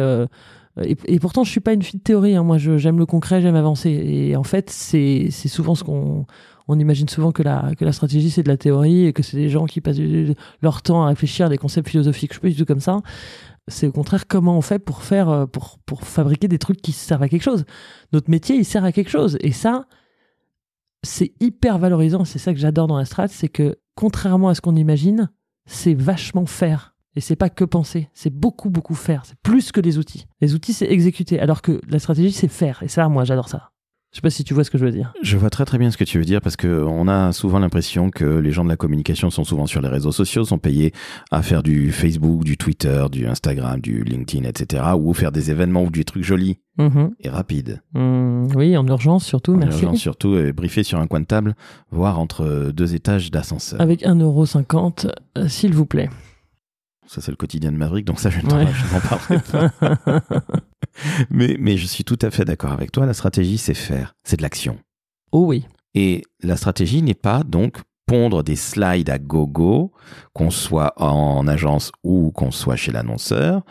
[0.83, 2.37] et, pourtant, je suis pas une fille de théorie.
[2.37, 2.43] Hein.
[2.43, 3.91] Moi, j'aime le concret, j'aime avancer.
[3.91, 6.27] Et en fait, c'est souvent ce qu'on
[6.69, 9.37] on imagine souvent que la, que la stratégie c'est de la théorie et que c'est
[9.37, 10.01] des gens qui passent
[10.63, 12.33] leur temps à réfléchir à des concepts philosophiques.
[12.33, 13.01] Je suis pas du tout comme ça.
[13.69, 16.93] C'est au contraire comment on fait pour faire, euh, pour, pour fabriquer des trucs qui
[16.93, 17.65] servent à quelque chose.
[18.13, 19.39] Notre métier, il sert à quelque chose.
[19.41, 19.87] Et ça,
[21.07, 22.25] c'est hyper valorisant.
[22.25, 25.31] C'est ça que j'adore dans la strat, c'est que contrairement à ce qu'on imagine,
[25.67, 26.95] c'est vachement faire.
[27.15, 29.25] Et c'est pas que penser, c'est beaucoup, beaucoup faire.
[29.25, 30.27] C'est plus que les outils.
[30.43, 32.83] Les outils, c'est exécuter, alors que la stratégie, c'est faire.
[32.83, 33.71] Et ça, moi, j'adore ça.
[34.13, 35.13] Je sais pas si tu vois ce que je veux dire.
[35.23, 37.59] Je vois très très bien ce que tu veux dire parce que on a souvent
[37.59, 40.93] l'impression que les gens de la communication sont souvent sur les réseaux sociaux, sont payés
[41.31, 44.85] à faire du Facebook, du Twitter, du Instagram, du LinkedIn, etc.
[44.99, 47.11] ou faire des événements ou du truc joli mm-hmm.
[47.21, 47.83] et rapide.
[47.93, 49.83] Mm, oui, en urgence surtout, en merci.
[49.83, 51.55] urgence surtout, et briefer sur un coin de table,
[51.91, 53.81] voire entre deux étages d'ascenseur.
[53.81, 56.09] Avec 1,50€, euh, s'il vous plaît.
[57.07, 60.23] Ça, c'est le quotidien de Maverick, donc ça, je n'en parlerai pas.
[61.31, 63.07] Mais, mais je suis tout à fait d'accord avec toi.
[63.07, 64.15] La stratégie, c'est faire.
[64.25, 64.79] C'est de l'action.
[65.33, 65.67] Oh oui.
[65.95, 69.93] Et la stratégie n'est pas donc pondre des slides à gogo,
[70.33, 73.63] qu'on soit en agence ou qu'on soit chez l'annonceur,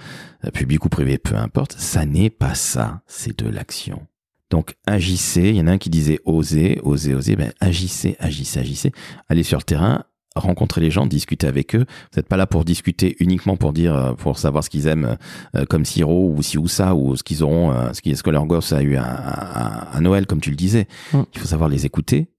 [0.43, 1.76] euh, public ou privé, peu importe.
[1.78, 3.01] Ça n'est pas ça.
[3.07, 4.05] C'est de l'action.
[4.51, 8.59] Donc agissez, il y en a un qui disait oser, oser, oser, ben agissez, agissez,
[8.59, 8.91] agissez,
[9.28, 10.03] allez sur le terrain,
[10.36, 11.86] rencontrer les gens, discuter avec eux.
[11.88, 15.17] Vous n'êtes pas là pour discuter uniquement pour dire, euh, pour savoir ce qu'ils aiment
[15.55, 18.29] euh, comme sirop ou si ou ça ou ce qu'ils auront, euh, ce, ce que
[18.29, 20.88] leur gosse a eu à, Noël, comme tu le disais.
[21.13, 21.21] Mm.
[21.33, 22.29] Il faut savoir les écouter.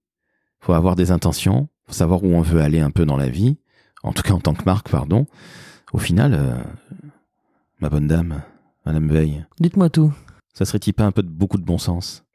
[0.62, 1.68] Il faut avoir des intentions.
[1.84, 3.57] Il faut savoir où on veut aller un peu dans la vie.
[4.03, 5.26] En tout cas, en tant que marque, pardon.
[5.92, 6.64] Au final,
[7.80, 8.42] ma bonne dame,
[8.84, 9.44] Madame Veille.
[9.59, 10.12] Dites-moi tout.
[10.53, 12.26] Ça serait-il pas un peu de beaucoup de bon sens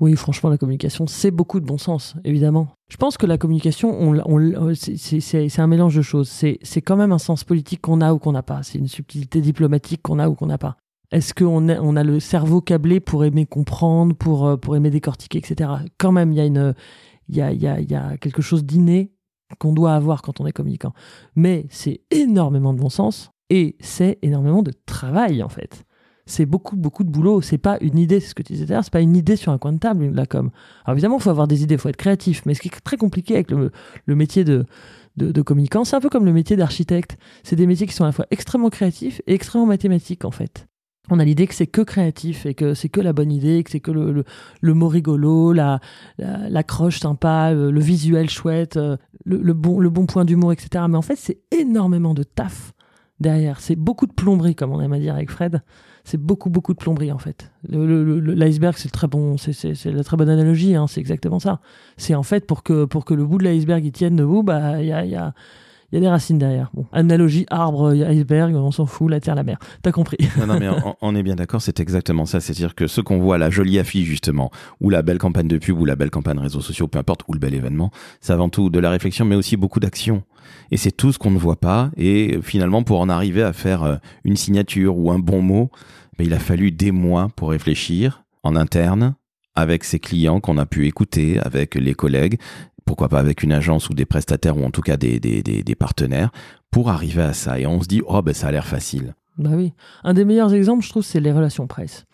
[0.00, 2.68] oui, franchement, la communication, c'est beaucoup de bon sens, évidemment.
[2.88, 6.28] Je pense que la communication, on, c'est un mélange de choses.
[6.28, 8.62] C'est quand même un sens politique qu'on a ou qu'on n'a pas.
[8.62, 10.76] C'est une subtilité diplomatique qu'on a ou qu'on n'a pas.
[11.12, 15.38] Est-ce qu'on a, on a le cerveau câblé pour aimer comprendre, pour, euh, aimer décortiquer,
[15.38, 15.70] etc.
[15.98, 16.38] Quand même, il
[17.28, 19.12] y, y a quelque chose d'inné
[19.58, 20.92] qu'on doit avoir quand on est communicant.
[21.34, 25.84] Mais c'est énormément de bon sens et c'est énormément de travail, en fait
[26.30, 27.42] c'est beaucoup, beaucoup de boulot.
[27.42, 29.52] C'est pas une idée, c'est ce que tu disais tout c'est pas une idée sur
[29.52, 30.50] un coin de table, la com.
[30.84, 32.42] Alors évidemment, il faut avoir des idées, il faut être créatif.
[32.46, 33.70] Mais ce qui est très compliqué avec le,
[34.06, 34.64] métier de,
[35.16, 37.18] de, communicant, c'est un peu comme le métier d'architecte.
[37.42, 40.66] C'est des métiers qui sont à la fois extrêmement créatifs et extrêmement mathématiques, en fait.
[41.10, 43.70] On a l'idée que c'est que créatif et que c'est que la bonne idée, que
[43.70, 44.24] c'est que le,
[44.60, 45.80] le, mot rigolo, la,
[46.62, 50.84] croche sympa, le, visuel chouette, euh, le, bon, le bon point d'humour, etc.
[50.88, 52.72] Mais en fait, c'est énormément de taf
[53.18, 53.60] derrière.
[53.60, 55.62] C'est beaucoup de plomberie, comme on aime à dire avec Fred
[56.10, 57.52] c'est beaucoup beaucoup de plomberie en fait.
[57.68, 61.60] L'iceberg c'est très bon, c'est la très bonne analogie, hein, c'est exactement ça.
[61.98, 64.88] C'est en fait pour que pour que le bout de l'iceberg tienne debout, bah il
[64.88, 65.34] y a
[65.92, 66.70] il y a des racines derrière.
[66.74, 69.58] Bon, analogie arbre, iceberg, on s'en fout, la terre, la mer.
[69.82, 70.18] T'as compris.
[70.38, 70.68] non, non, mais
[71.00, 72.40] on, est bien d'accord, c'est exactement ça.
[72.40, 75.78] C'est-à-dire que ce qu'on voit, la jolie affiche justement, ou la belle campagne de pub,
[75.78, 78.70] ou la belle campagne réseaux sociaux, peu importe, ou le bel événement, c'est avant tout
[78.70, 80.22] de la réflexion, mais aussi beaucoup d'action.
[80.70, 81.90] Et c'est tout ce qu'on ne voit pas.
[81.96, 85.70] Et finalement, pour en arriver à faire euh, une signature ou un bon mot,
[86.18, 89.14] il a fallu des mois pour réfléchir en interne
[89.54, 92.38] avec ses clients qu'on a pu écouter, avec les collègues,
[92.84, 96.30] pourquoi pas avec une agence ou des prestataires ou en tout cas des, des, partenaires
[96.70, 97.58] pour arriver à ça.
[97.58, 99.14] Et on se dit, oh ben ça a l'air facile.
[99.38, 99.72] Bah oui.
[100.04, 102.06] Un des meilleurs exemples, je trouve, c'est les relations presse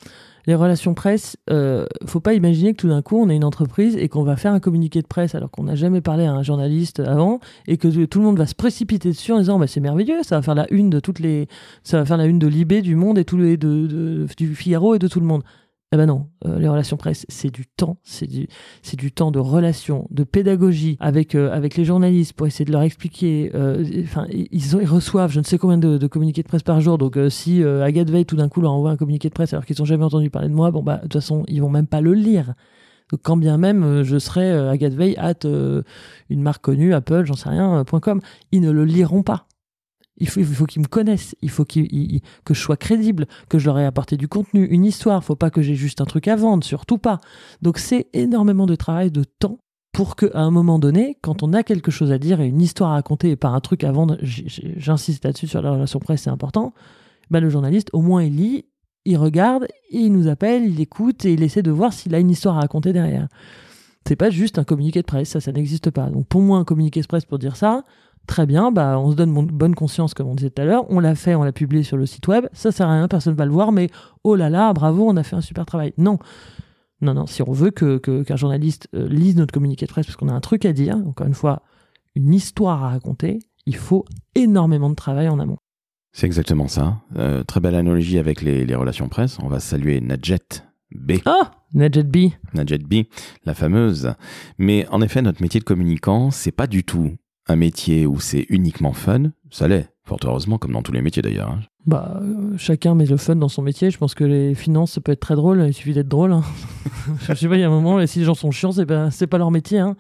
[0.47, 3.97] les relations presse, euh, faut pas imaginer que tout d'un coup on est une entreprise
[3.97, 6.43] et qu'on va faire un communiqué de presse alors qu'on n'a jamais parlé à un
[6.43, 9.81] journaliste avant et que tout le monde va se précipiter dessus en disant bah, c'est
[9.81, 11.49] merveilleux, ça va faire la une de toutes les,
[11.83, 14.99] ça va faire la une de Libé, du Monde et tous les du Figaro et
[14.99, 15.43] de tout le monde.
[15.93, 18.49] Eh ben non, euh, les relations presse, c'est du temps, c'est du,
[18.83, 22.73] c'est du temps de relation, de pédagogie avec, euh, avec les journalistes pour essayer de
[22.73, 23.53] leur expliquer.
[23.55, 26.99] Euh, enfin, ils, ils, reçoivent je ne sais combien de, communiqués de presse par jour.
[26.99, 29.77] Donc, si Agathe Veil tout d'un coup leur envoie un communiqué de presse alors qu'ils
[29.79, 32.01] n'ont jamais entendu parler de moi, bon bah de toute façon ils vont même pas
[32.01, 32.55] le lire.
[33.13, 35.47] Donc, quand bien même je serais Agathe Veil at
[36.29, 38.21] une marque connue, Apple, j'en sais rien, .com,
[38.51, 39.46] ils ne le liront pas.
[40.19, 43.67] Il faut, il faut qu'ils me connaissent, il faut que je sois crédible, que je
[43.67, 45.23] leur ai apporté du contenu, une histoire.
[45.23, 47.21] Faut pas que j'ai juste un truc à vendre, surtout pas.
[47.61, 49.59] Donc c'est énormément de travail, de temps
[49.97, 52.91] pour qu'à un moment donné, quand on a quelque chose à dire et une histoire
[52.91, 56.31] à raconter et pas un truc à vendre, j'insiste là-dessus sur la relation presse, c'est
[56.31, 56.75] important.
[57.31, 58.67] Bah, le journaliste, au moins, il lit,
[59.07, 62.29] il regarde, il nous appelle, il écoute et il essaie de voir s'il a une
[62.29, 63.29] histoire à raconter derrière.
[64.07, 66.11] C'est pas juste un communiqué de presse, ça, ça n'existe pas.
[66.11, 67.85] Donc pour moi, un communiqué de presse pour dire ça,
[68.27, 70.85] Très bien, bah, on se donne bonne conscience, comme on disait tout à l'heure.
[70.91, 72.47] On l'a fait, on l'a publié sur le site web.
[72.53, 73.89] Ça sert à rien, personne ne va le voir, mais
[74.25, 75.93] oh là là, bravo, on a fait un super travail.
[75.97, 76.19] Non.
[77.03, 80.17] Non, non, si on veut que, qu'un journaliste euh, lise notre communiqué de presse parce
[80.17, 81.63] qu'on a un truc à dire, encore une fois,
[82.15, 84.05] une histoire à raconter, il faut
[84.35, 85.59] énormément de travail en amont.
[86.13, 87.03] C'est exactement ça.
[87.17, 89.39] Euh, très belle analogie avec les, les, relations presse.
[89.43, 90.39] On va saluer Nadjet
[90.91, 91.13] B.
[91.27, 92.31] Ah, Nadjet B.
[92.55, 93.05] Nadjet B,
[93.45, 94.15] la fameuse.
[94.57, 97.13] Mais en effet, notre métier de communicant, c'est pas du tout
[97.49, 99.31] un métier où c'est uniquement fun.
[99.51, 101.51] Ça l'est, fort heureusement, comme dans tous les métiers d'ailleurs.
[101.51, 101.61] Hein.
[101.87, 103.91] Bah, euh, chacun met le fun dans son métier.
[103.91, 105.65] Je pense que les finances, ça peut être très drôle.
[105.67, 106.33] Il suffit d'être drôle.
[106.33, 106.43] Hein.
[107.29, 109.11] je sais pas, il y a un moment, si les gens sont chiants, c'est pas,
[109.11, 109.79] c'est pas leur métier.
[109.79, 109.97] Hein.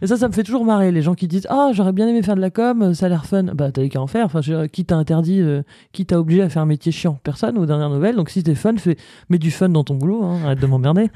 [0.00, 0.90] Et ça, ça me fait toujours marrer.
[0.90, 3.26] Les gens qui disent Ah, j'aurais bien aimé faire de la com, ça a l'air
[3.26, 3.42] fun.
[3.42, 4.24] Bah, t'avais qu'à en faire.
[4.24, 5.62] Enfin, qui t'a interdit, euh,
[5.92, 7.18] qui t'a obligé à faire un métier chiant?
[7.22, 8.16] Personne, aux dernières nouvelles.
[8.16, 8.96] Donc, si t'es fun, fais,
[9.28, 10.24] mets du fun dans ton boulot.
[10.24, 10.40] Hein.
[10.44, 11.10] Arrête de m'emmerder.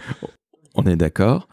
[0.75, 1.49] On est d'accord.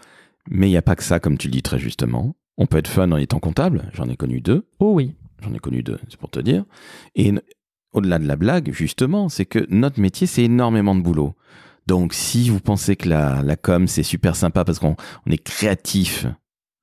[0.50, 2.36] Mais il n'y a pas que ça, comme tu le dis très justement.
[2.60, 3.90] On peut être fun en étant comptable.
[3.94, 4.68] J'en ai connu deux.
[4.80, 5.16] Oh oui.
[5.42, 6.66] J'en ai connu deux, c'est pour te dire.
[7.16, 7.34] Et
[7.94, 11.34] au-delà de la blague, justement, c'est que notre métier, c'est énormément de boulot.
[11.88, 14.96] Donc, si vous pensez que la, la com, c'est super sympa parce qu'on
[15.26, 16.28] on est créatif,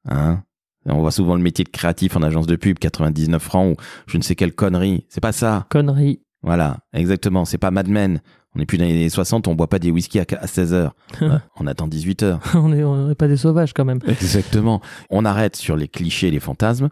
[0.09, 0.43] Hein
[0.89, 4.19] on voit souvent le métier de créatif en agence de pub, 99 francs ou je
[4.19, 5.05] ne sais quelle connerie.
[5.09, 5.67] C'est pas ça.
[5.69, 6.21] Connerie.
[6.43, 7.45] Voilà, exactement.
[7.45, 8.21] C'est pas Mad Men.
[8.57, 10.95] On n'est plus dans les années 60, on boit pas des whisky à 16 heures.
[11.61, 12.41] on attend 18 heures.
[12.55, 13.99] on n'est on pas des sauvages quand même.
[14.09, 14.81] Exactement.
[15.11, 16.89] On arrête sur les clichés, les fantasmes.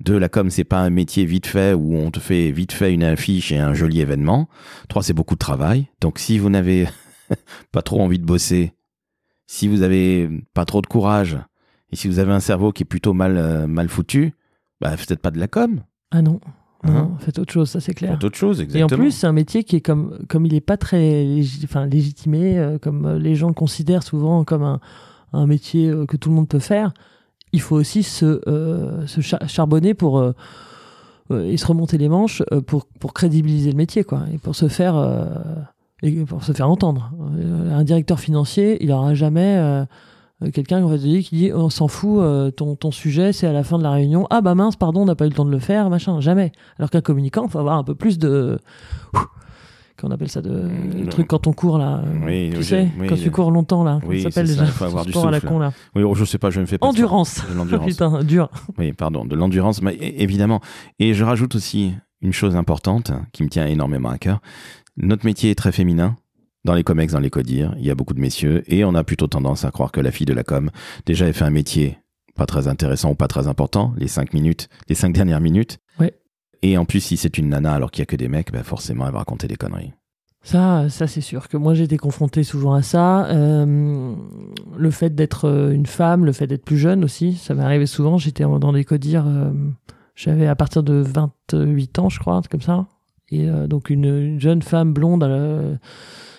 [0.00, 2.94] Deux, la com, c'est pas un métier vite fait où on te fait vite fait
[2.94, 4.48] une affiche et un joli événement.
[4.88, 5.86] Trois, c'est beaucoup de travail.
[6.00, 6.88] Donc si vous n'avez
[7.72, 8.72] pas trop envie de bosser,
[9.46, 11.36] si vous avez pas trop de courage,
[11.90, 14.32] et si vous avez un cerveau qui est plutôt mal, euh, mal foutu,
[14.80, 15.82] bah, faites pas de la com.
[16.10, 16.40] Ah non.
[16.84, 18.12] Non, hein faites autre chose, ça c'est clair.
[18.12, 18.88] Faites autre chose, exactement.
[18.88, 21.26] Et en plus, c'est un métier qui est comme, comme il n'est pas très
[21.64, 24.80] enfin, légitimé, euh, comme euh, les gens le considèrent souvent comme un,
[25.32, 26.92] un métier que tout le monde peut faire,
[27.52, 28.40] il faut aussi se,
[29.06, 30.22] se charbonner pour
[31.30, 34.96] et se remonter les manches pour, pour crédibiliser le métier, quoi, et pour se faire,
[36.02, 37.12] et pour se faire entendre.
[37.70, 39.84] Un directeur financier, il n'aura jamais euh,
[40.50, 43.64] quelqu'un te dire qui dit on s'en fout euh, ton, ton sujet c'est à la
[43.64, 44.26] fin de la réunion.
[44.30, 46.20] Ah bah mince pardon on n'a pas eu le temps de le faire machin.
[46.20, 46.52] Jamais.
[46.78, 48.58] Alors qu'un communicant il faut avoir un peu plus de
[50.00, 50.68] qu'on appelle ça de
[50.98, 52.02] le truc quand on court là.
[52.24, 54.00] Oui, tu sais quand tu cours longtemps là.
[54.06, 55.72] Oui, ça s'appelle déjà faut avoir du sport à la con là.
[55.94, 57.40] Oui oh, je sais pas je ne fais pas endurance.
[57.48, 57.86] De l'endurance.
[57.90, 58.48] Putain dur.
[58.78, 59.82] Oui pardon de l'endurance.
[59.82, 60.60] Mais évidemment.
[60.98, 64.40] Et je rajoute aussi une chose importante qui me tient énormément à cœur.
[64.96, 66.16] Notre métier est très féminin
[66.64, 69.04] dans les comex, dans les codires, il y a beaucoup de messieurs et on a
[69.04, 70.70] plutôt tendance à croire que la fille de la com,
[71.06, 71.98] déjà, elle fait un métier
[72.34, 75.78] pas très intéressant ou pas très important, les cinq minutes, les cinq dernières minutes.
[75.98, 76.14] Ouais.
[76.62, 78.62] Et en plus, si c'est une nana alors qu'il y a que des mecs, bah
[78.62, 79.92] forcément, elle va raconter des conneries.
[80.44, 83.26] Ça, ça c'est sûr que moi j'ai été confronté souvent à ça.
[83.26, 84.14] Euh,
[84.76, 87.86] le fait d'être euh, une femme, le fait d'être plus jeune aussi, ça m'est arrivé
[87.86, 88.18] souvent.
[88.18, 89.52] J'étais dans des codires, euh,
[90.16, 92.86] j'avais à partir de 28 ans, je crois, comme ça.
[93.30, 95.78] Et donc une, une, jeune femme blonde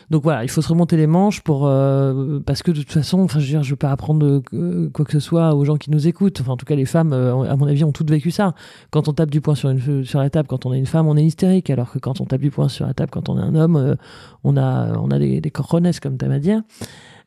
[0.10, 3.20] donc voilà, il faut se remonter les manches pour euh, parce que de toute façon,
[3.22, 5.78] enfin je veux dire, je veux pas apprendre euh, quoi que ce soit aux gens
[5.78, 6.42] qui nous écoutent.
[6.42, 8.54] Enfin en tout cas, les femmes, euh, à mon avis, ont toutes vécu ça.
[8.92, 11.08] Quand on tape du poing sur une sur la table, quand on est une femme,
[11.08, 13.38] on est hystérique, alors que quand on tape du poing sur la table, quand on
[13.38, 13.98] est un homme,
[14.44, 16.62] on a on a des, des cojones comme tu à dire.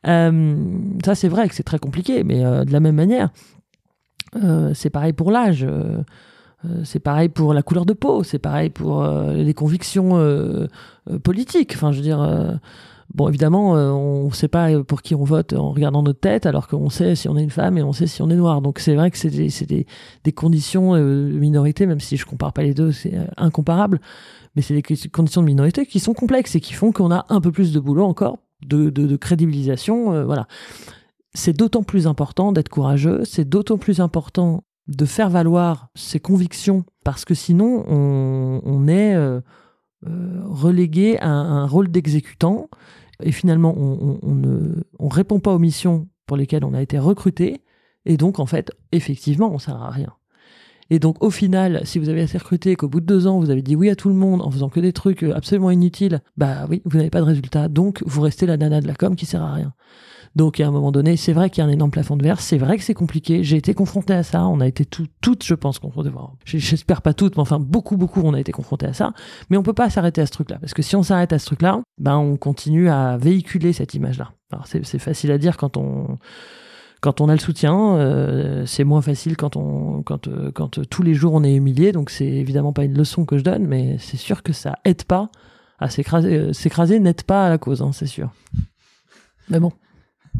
[0.03, 3.29] ça c'est vrai que c'est très compliqué, mais de la même manière,
[4.73, 5.65] c'est pareil pour l'âge.
[6.65, 10.67] Euh, c'est pareil pour la couleur de peau, c'est pareil pour euh, les convictions euh,
[11.23, 11.73] politiques.
[11.75, 12.59] Enfin, je veux dire,
[13.13, 16.67] bon, évidemment, on ne sait pas pour qui on vote en regardant notre tête, alors
[16.67, 18.61] qu'on sait si on est une femme et on sait si on est noir.
[18.61, 22.73] Donc, c'est vrai que c'est des, conditions de minorité, même si je compare pas les
[22.73, 24.01] deux, c'est incomparable.
[24.55, 27.39] Mais c'est des conditions de minorité qui sont complexes et qui font qu'on a un
[27.39, 30.25] peu plus de boulot encore, de crédibilisation.
[30.25, 30.47] voilà.
[31.33, 36.85] C'est d'autant plus important d'être courageux, c'est d'autant plus important de faire valoir ses convictions,
[37.03, 39.41] parce que sinon on, est euh,
[40.07, 42.69] euh, relégué à un, rôle d'exécutant,
[43.21, 47.63] et finalement on, ne on répond pas aux missions pour lesquelles on a été recruté,
[48.05, 50.13] et donc en fait, effectivement, on sert à rien.
[50.89, 53.49] Et donc au final, si vous avez été recruté qu'au bout de deux ans, vous
[53.49, 56.65] avez dit oui à tout le monde en faisant que des trucs absolument inutiles, bah
[56.69, 59.25] oui, vous n'avez pas de résultat, donc vous restez la nana de la com qui
[59.25, 59.73] sert à rien.
[60.35, 62.41] Donc, à un moment donné, c'est vrai qu'il y a un énorme plafond de verre.
[62.41, 63.43] C'est vrai que c'est compliqué.
[63.43, 64.45] J'ai été confronté à ça.
[64.47, 66.11] On a été toutes, je pense, confrontées.
[66.45, 69.13] J'espère pas toutes, mais enfin, beaucoup, beaucoup, on a été confronté à ça.
[69.49, 70.57] Mais on peut pas s'arrêter à ce truc-là.
[70.59, 74.31] Parce que si on s'arrête à ce truc-là, ben, on continue à véhiculer cette image-là.
[74.51, 76.17] Alors, c'est facile à dire quand on,
[77.01, 80.85] quand on a le soutien, euh, c'est moins facile quand on, quand, euh, quand euh,
[80.85, 81.91] tous les jours on est humilié.
[81.91, 85.03] Donc c'est évidemment pas une leçon que je donne, mais c'est sûr que ça aide
[85.03, 85.29] pas
[85.79, 86.53] à s'écraser.
[86.53, 88.31] s'écraser n'aide pas à la cause, hein, c'est sûr.
[89.49, 89.71] Mais bon.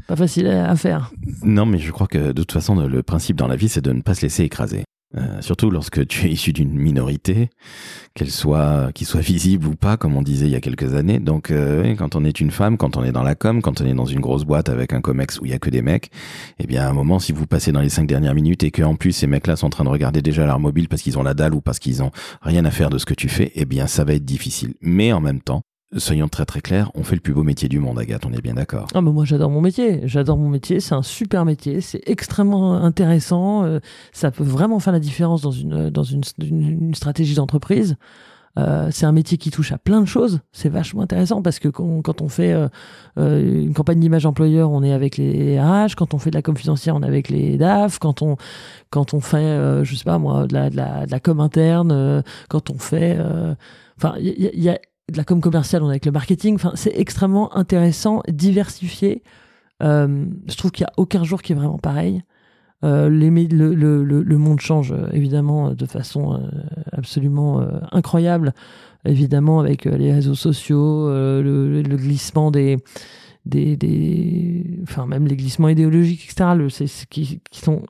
[0.07, 1.11] Pas facile à faire.
[1.43, 3.91] Non, mais je crois que de toute façon, le principe dans la vie, c'est de
[3.91, 4.83] ne pas se laisser écraser.
[5.15, 7.49] Euh, surtout lorsque tu es issu d'une minorité,
[8.13, 11.19] qu'elle soit, visible ou pas, comme on disait il y a quelques années.
[11.19, 13.85] Donc, euh, quand on est une femme, quand on est dans la com, quand on
[13.85, 16.11] est dans une grosse boîte avec un comex où il y a que des mecs,
[16.59, 18.83] eh bien, à un moment, si vous passez dans les cinq dernières minutes et que
[18.83, 21.23] en plus ces mecs-là sont en train de regarder déjà leur mobile parce qu'ils ont
[21.23, 23.63] la dalle ou parce qu'ils ont rien à faire de ce que tu fais, eh
[23.63, 24.73] bien, ça va être difficile.
[24.81, 25.61] Mais en même temps,
[25.95, 28.41] Soyons très très clairs, on fait le plus beau métier du monde, Agathe, on est
[28.41, 28.87] bien d'accord.
[28.93, 32.75] Ah, mais moi j'adore mon métier, j'adore mon métier, c'est un super métier, c'est extrêmement
[32.75, 33.79] intéressant, euh,
[34.11, 36.23] ça peut vraiment faire la différence dans une, dans une,
[36.93, 37.95] stratégie d'entreprise.
[38.59, 41.69] Euh, c'est un métier qui touche à plein de choses, c'est vachement intéressant parce que
[41.69, 42.67] quand, on fait euh,
[43.17, 46.41] euh une campagne d'image employeur, on est avec les RH, quand on fait de la
[46.41, 48.35] com financière, on est avec les DAF, quand on,
[48.89, 53.17] quand on fait, euh, je sais pas moi, de la com interne, quand on fait...
[53.97, 54.77] Enfin, il y, y a
[55.11, 56.55] de la com commerciale, on est avec le marketing.
[56.55, 59.23] Enfin, c'est extrêmement intéressant, diversifié.
[59.83, 62.23] Euh, je trouve qu'il n'y a aucun jour qui est vraiment pareil.
[62.83, 66.39] Euh, le, monde change euh, évidemment de façon
[66.91, 68.53] absolument incroyable,
[69.05, 72.77] évidemment avec les réseaux sociaux, le, glissement des,
[73.45, 76.67] des, des, enfin même les glissements idéologiques, etc.
[76.69, 77.83] C'est ce qui, qui sont,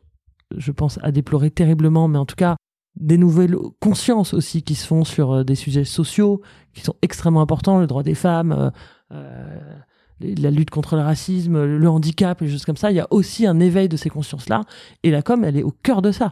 [0.56, 2.56] je pense, à déplorer terriblement, mais en tout cas,
[3.00, 6.42] des nouvelles consciences aussi qui se font sur des sujets sociaux
[6.78, 8.70] qui sont extrêmement importants, le droit des femmes, euh,
[9.12, 9.60] euh,
[10.20, 12.92] la lutte contre le racisme, le handicap, les choses comme ça.
[12.92, 14.64] Il y a aussi un éveil de ces consciences-là.
[15.04, 16.32] Et la com, elle est au cœur de ça.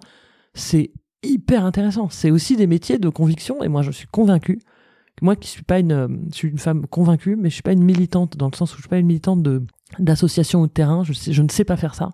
[0.53, 0.91] C'est
[1.21, 2.09] hyper intéressant.
[2.09, 3.63] C'est aussi des métiers de conviction.
[3.63, 4.59] Et moi, je suis convaincu
[5.21, 7.83] moi qui suis pas une, je suis une femme convaincue, mais je suis pas une
[7.83, 9.63] militante dans le sens où je suis pas une militante de
[9.99, 11.03] d'association ou de terrain.
[11.03, 12.09] Je, je ne sais pas faire ça.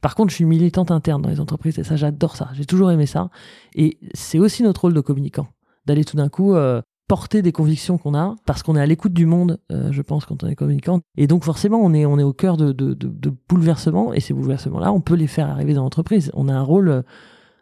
[0.00, 2.50] Par contre, je suis militante interne dans les entreprises et ça, j'adore ça.
[2.52, 3.30] J'ai toujours aimé ça.
[3.74, 5.48] Et c'est aussi notre rôle de communicant,
[5.86, 9.12] d'aller tout d'un coup euh, porter des convictions qu'on a, parce qu'on est à l'écoute
[9.12, 11.00] du monde, euh, je pense, quand on est communicant.
[11.16, 14.20] Et donc forcément, on est, on est au cœur de, de, de, de bouleversements, et
[14.20, 16.30] ces bouleversements-là, on peut les faire arriver dans l'entreprise.
[16.34, 17.02] On a un rôle euh,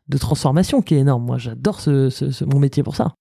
[0.08, 1.24] de transformation qui est énorme.
[1.24, 3.14] Moi, j'adore ce, ce, mon métier pour ça.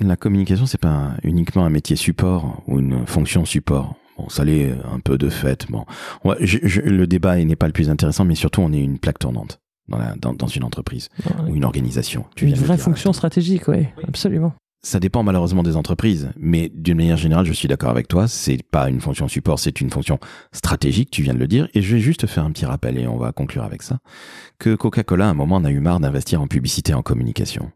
[0.00, 3.96] La communication, c'est pas uniquement un métier support ou une fonction support.
[4.16, 5.66] Bon, ça l'est un peu de fait.
[5.70, 5.84] Bon,
[6.24, 10.34] le débat n'est pas le plus intéressant, mais surtout, on est une plaque tournante dans,
[10.34, 11.08] dans, une entreprise
[11.48, 12.26] ou une organisation.
[12.40, 14.52] une vraie fonction stratégique, oui, absolument.
[14.80, 18.28] Ça dépend malheureusement des entreprises, mais d'une manière générale, je suis d'accord avec toi.
[18.28, 20.18] C'est pas une fonction support, c'est une fonction
[20.52, 21.10] stratégique.
[21.10, 23.16] Tu viens de le dire, et je vais juste faire un petit rappel et on
[23.16, 23.98] va conclure avec ça.
[24.58, 27.72] Que Coca-Cola, à un moment, en a eu marre d'investir en publicité en communication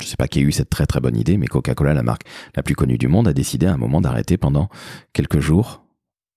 [0.00, 2.22] je sais pas qui a eu cette très très bonne idée, mais Coca-Cola, la marque
[2.56, 4.68] la plus connue du monde, a décidé à un moment d'arrêter pendant
[5.12, 5.84] quelques jours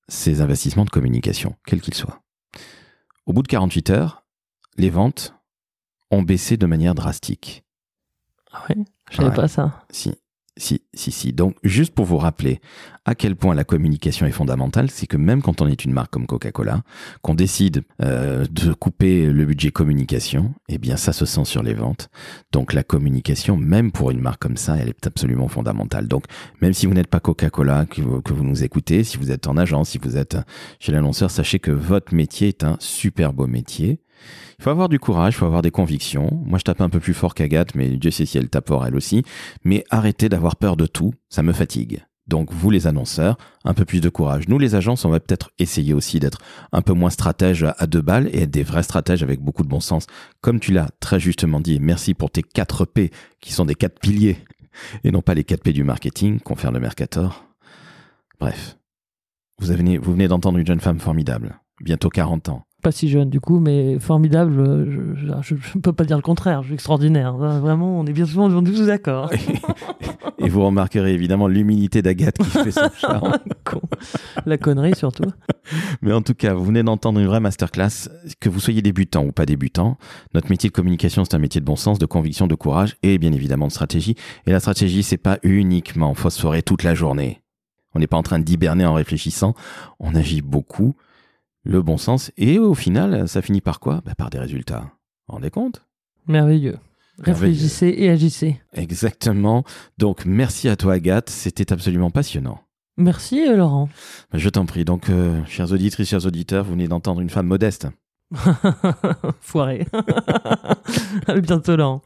[0.07, 2.21] ses investissements de communication, quels qu'ils soient.
[3.25, 4.25] Au bout de 48 heures,
[4.77, 5.33] les ventes
[6.11, 7.63] ont baissé de manière drastique.
[8.51, 8.75] Ah ouais,
[9.11, 9.83] je savais pas ça.
[9.89, 10.13] Si.
[10.57, 11.33] Si, si, si.
[11.33, 12.61] Donc, juste pour vous rappeler
[13.03, 16.11] à quel point la communication est fondamentale, c'est que même quand on est une marque
[16.11, 16.83] comme Coca-Cola,
[17.21, 21.73] qu'on décide euh, de couper le budget communication, eh bien, ça se sent sur les
[21.73, 22.07] ventes.
[22.53, 26.07] Donc, la communication, même pour une marque comme ça, elle est absolument fondamentale.
[26.07, 26.23] Donc,
[26.61, 29.57] même si vous n'êtes pas Coca-Cola, que, que vous nous écoutez, si vous êtes en
[29.57, 30.37] agence, si vous êtes
[30.79, 33.99] chez l'annonceur, sachez que votre métier est un super beau métier
[34.59, 36.41] il faut avoir du courage, il faut avoir des convictions.
[36.45, 38.85] Moi, je tape un peu plus fort qu'Agathe, mais Dieu sait si elle tape fort
[38.85, 39.23] elle aussi.
[39.63, 42.03] Mais arrêtez d'avoir peur de tout, ça me fatigue.
[42.27, 44.47] Donc vous les annonceurs, un peu plus de courage.
[44.47, 46.39] Nous les agences, on va peut-être essayer aussi d'être
[46.71, 49.67] un peu moins stratèges à deux balles et être des vrais stratèges avec beaucoup de
[49.67, 50.07] bon sens.
[50.41, 53.11] Comme tu l'as très justement dit, merci pour tes 4 P
[53.41, 54.37] qui sont des quatre piliers
[55.03, 57.45] et non pas les 4 P du marketing, confère le Mercator.
[58.39, 58.77] Bref,
[59.59, 63.59] vous, venez d'entendre une jeune femme formidable, bientôt 40 ans, pas si jeune du coup,
[63.59, 64.53] mais formidable.
[65.41, 66.61] Je ne peux pas dire le contraire.
[66.61, 67.33] Je suis extraordinaire.
[67.35, 69.31] Vraiment, on est bien souvent tous d'accord.
[70.37, 73.39] Et vous remarquerez évidemment l'humilité d'Agathe qui fait son charme.
[74.45, 75.31] La connerie surtout.
[76.03, 78.07] Mais en tout cas, vous venez d'entendre une vraie masterclass.
[78.39, 79.97] Que vous soyez débutant ou pas débutant,
[80.35, 83.17] notre métier de communication, c'est un métier de bon sens, de conviction, de courage et
[83.17, 84.13] bien évidemment de stratégie.
[84.45, 87.41] Et la stratégie, c'est pas uniquement phosphorer toute la journée.
[87.95, 89.55] On n'est pas en train d'hiberner en réfléchissant.
[89.99, 90.95] On agit beaucoup
[91.65, 92.31] le bon sens.
[92.37, 94.01] Et au final, ça finit par quoi?
[94.05, 94.81] Bah, Par des résultats.
[94.81, 94.87] Vous
[95.27, 95.85] vous rendez compte?
[96.27, 96.77] Merveilleux.
[97.19, 98.61] Réfléchissez et agissez.
[98.73, 99.63] Exactement.
[99.97, 101.29] Donc, merci à toi, Agathe.
[101.29, 102.59] C'était absolument passionnant.
[102.97, 103.89] Merci, euh, Laurent.
[104.31, 104.85] Bah, je t'en prie.
[104.85, 107.87] Donc, euh, chers auditrices, chers auditeurs, vous venez d'entendre une femme modeste.
[109.41, 109.85] Foiré.
[111.41, 111.99] bientôt là.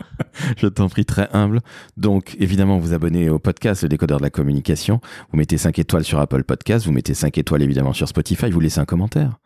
[0.57, 1.61] Je t'en prie, très humble.
[1.97, 4.99] Donc, évidemment, vous abonnez au podcast Le Décodeur de la Communication.
[5.31, 6.85] Vous mettez 5 étoiles sur Apple Podcast.
[6.85, 8.49] Vous mettez 5 étoiles, évidemment, sur Spotify.
[8.51, 9.39] Vous laissez un commentaire.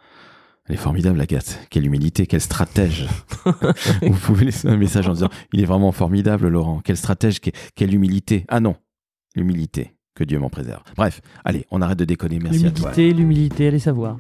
[0.68, 1.60] Elle est formidable, Agathe.
[1.70, 3.08] Quelle humilité, quel stratège.
[4.02, 6.82] vous pouvez laisser un message en disant Il est vraiment formidable, Laurent.
[6.84, 7.42] Quel stratège,
[7.76, 8.46] quelle humilité.
[8.48, 8.76] Ah non,
[9.36, 9.94] l'humilité.
[10.16, 10.84] Que Dieu m'en préserve.
[10.96, 12.40] Bref, allez, on arrête de déconner.
[12.40, 12.92] Merci à toi.
[12.92, 14.18] L'humilité, l'humilité, allez savoir.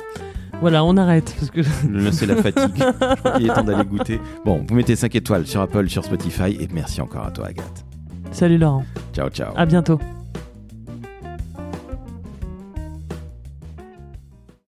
[0.60, 1.36] Voilà, on arrête.
[1.38, 1.62] Parce que...
[1.92, 2.72] Là, c'est la fatigue.
[2.78, 4.20] Je crois qu'il est temps d'aller goûter.
[4.44, 7.86] Bon, vous mettez 5 étoiles sur Apple, sur Spotify, et merci encore à toi, Agathe.
[8.32, 8.86] Salut Laurent.
[9.14, 9.54] Ciao, ciao.
[9.56, 10.00] À bientôt.